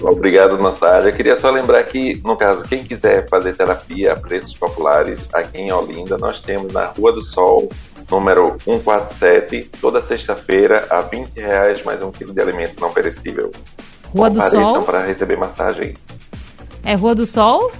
Obrigado, 0.00 0.58
Natália. 0.58 1.12
Queria 1.12 1.36
só 1.36 1.50
lembrar 1.50 1.82
que, 1.84 2.20
no 2.24 2.36
caso, 2.36 2.62
quem 2.64 2.82
quiser 2.82 3.28
fazer 3.28 3.54
terapia 3.54 4.14
a 4.14 4.18
preços 4.18 4.56
populares, 4.56 5.28
aqui 5.32 5.58
em 5.58 5.72
Olinda, 5.72 6.16
nós 6.18 6.40
temos 6.40 6.72
na 6.72 6.86
Rua 6.86 7.12
do 7.12 7.20
Sol, 7.20 7.68
número 8.12 8.58
147, 8.62 9.70
toda 9.80 10.02
sexta-feira, 10.02 10.86
a 10.90 11.00
20 11.00 11.34
reais 11.38 11.82
mais 11.82 12.02
um 12.02 12.10
quilo 12.10 12.34
de 12.34 12.42
alimento 12.42 12.78
não 12.78 12.92
perecível. 12.92 13.50
Rua 14.14 14.28
do 14.28 14.50
Sol? 14.50 14.82
para 14.82 15.02
receber 15.02 15.38
massagem. 15.38 15.94
É 16.84 16.94
Rua 16.94 17.14
do 17.14 17.24
Sol? 17.24 17.72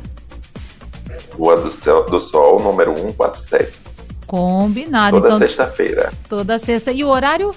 Rua 1.37 1.57
do, 1.57 1.71
Céu, 1.71 2.07
do 2.07 2.19
Sol, 2.19 2.61
número 2.61 2.97
147. 2.97 3.73
Combinado. 4.27 5.17
Toda 5.17 5.29
então, 5.29 5.39
sexta-feira. 5.39 6.13
Toda 6.29 6.59
sexta. 6.59 6.91
E 6.91 7.05
o 7.05 7.09
horário? 7.09 7.55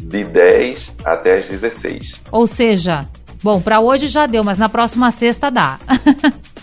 De 0.00 0.24
10 0.24 0.92
até 1.04 1.38
as 1.38 1.46
16. 1.46 2.22
Ou 2.32 2.46
seja, 2.48 3.08
bom, 3.40 3.60
para 3.60 3.80
hoje 3.80 4.08
já 4.08 4.26
deu, 4.26 4.42
mas 4.42 4.58
na 4.58 4.68
próxima 4.68 5.12
sexta 5.12 5.48
dá. 5.48 5.78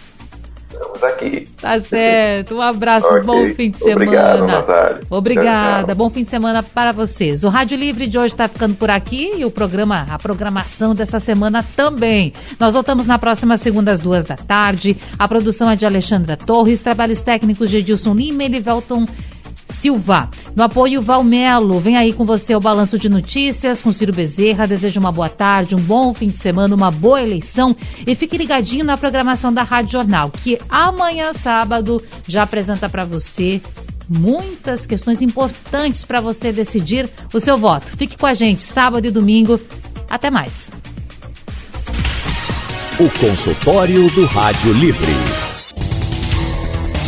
Estamos 1.02 1.04
aqui. 1.04 1.48
Tá 1.60 1.82
certo. 1.82 2.56
Um 2.56 2.62
abraço, 2.62 3.08
okay. 3.10 3.22
bom 3.22 3.48
fim 3.56 3.72
de 3.72 3.78
semana. 3.78 3.96
Obrigado, 3.96 4.48
Natália. 4.48 5.00
Obrigada. 5.10 5.78
Tchau, 5.78 5.86
tchau. 5.88 5.96
Bom 5.96 6.10
fim 6.10 6.24
de 6.24 6.30
semana 6.30 6.64
para 6.64 6.92
vocês. 6.92 7.44
O 7.44 7.50
Rádio 7.50 7.78
Livre 7.78 8.08
de 8.08 8.18
hoje 8.18 8.34
está 8.34 8.48
ficando 8.48 8.76
por 8.76 8.92
aqui 8.92 9.34
e 9.38 9.46
o 9.46 9.52
programa, 9.52 10.06
a 10.10 10.20
programação 10.20 10.94
dessa 10.94 11.20
semana 11.20 11.66
também. 11.76 12.34
Nós 12.60 12.74
voltamos 12.74 13.08
na 13.08 13.18
próxima 13.18 13.58
segunda 13.58 13.92
às 13.92 14.00
duas 14.00 14.26
da 14.26 14.36
tarde. 14.36 14.96
A 15.18 15.28
produção 15.28 15.70
é 15.70 15.76
de 15.76 15.86
Alexandra 15.86 16.38
Torres, 16.38 16.82
trabalhos 16.82 17.22
técnicos 17.22 17.70
de 17.70 17.78
Edilson 17.78 18.14
Lima 18.14 18.44
e 18.44 18.48
Livelton 18.48 19.06
Silva. 19.72 20.30
No 20.56 20.64
apoio 20.64 21.02
Valmelo, 21.02 21.80
vem 21.80 21.98
aí 21.98 22.14
com 22.14 22.24
você 22.24 22.56
o 22.56 22.60
balanço 22.60 23.00
de 23.00 23.10
notícias 23.10 23.82
com 23.82 23.92
Ciro 23.92 24.14
Bezerra. 24.14 24.68
Desejo 24.68 25.00
uma 25.00 25.12
boa 25.12 25.30
tarde, 25.30 25.76
um 25.76 25.80
bom 25.80 26.14
fim 26.14 26.30
de 26.30 26.38
semana, 26.38 26.76
uma 26.76 26.92
boa 26.92 27.22
eleição 27.22 27.76
e 28.06 28.14
fique 28.14 28.38
ligadinho 28.38 28.86
na 28.86 28.98
programação 28.98 29.54
da 29.54 29.64
Rádio 29.64 29.94
Jornal, 29.94 30.30
que 30.30 30.60
amanhã, 30.70 31.34
sábado, 31.34 32.04
já 32.28 32.44
apresenta 32.44 32.90
para 32.90 33.06
você 33.06 33.62
muitas 34.10 34.86
questões 34.86 35.22
importantes 35.22 36.04
para 36.04 36.20
você 36.20 36.52
decidir 36.52 37.10
o 37.34 37.40
seu 37.40 37.58
voto. 37.58 37.96
Fique 37.98 38.18
com 38.18 38.26
a 38.26 38.34
gente 38.34 38.64
sábado 38.64 39.08
e 39.08 39.12
domingo. 39.12 39.60
Até 40.10 40.30
mais. 40.30 40.70
O 43.00 43.10
consultório 43.20 44.10
do 44.12 44.26
Rádio 44.26 44.74
Livre. 44.74 45.51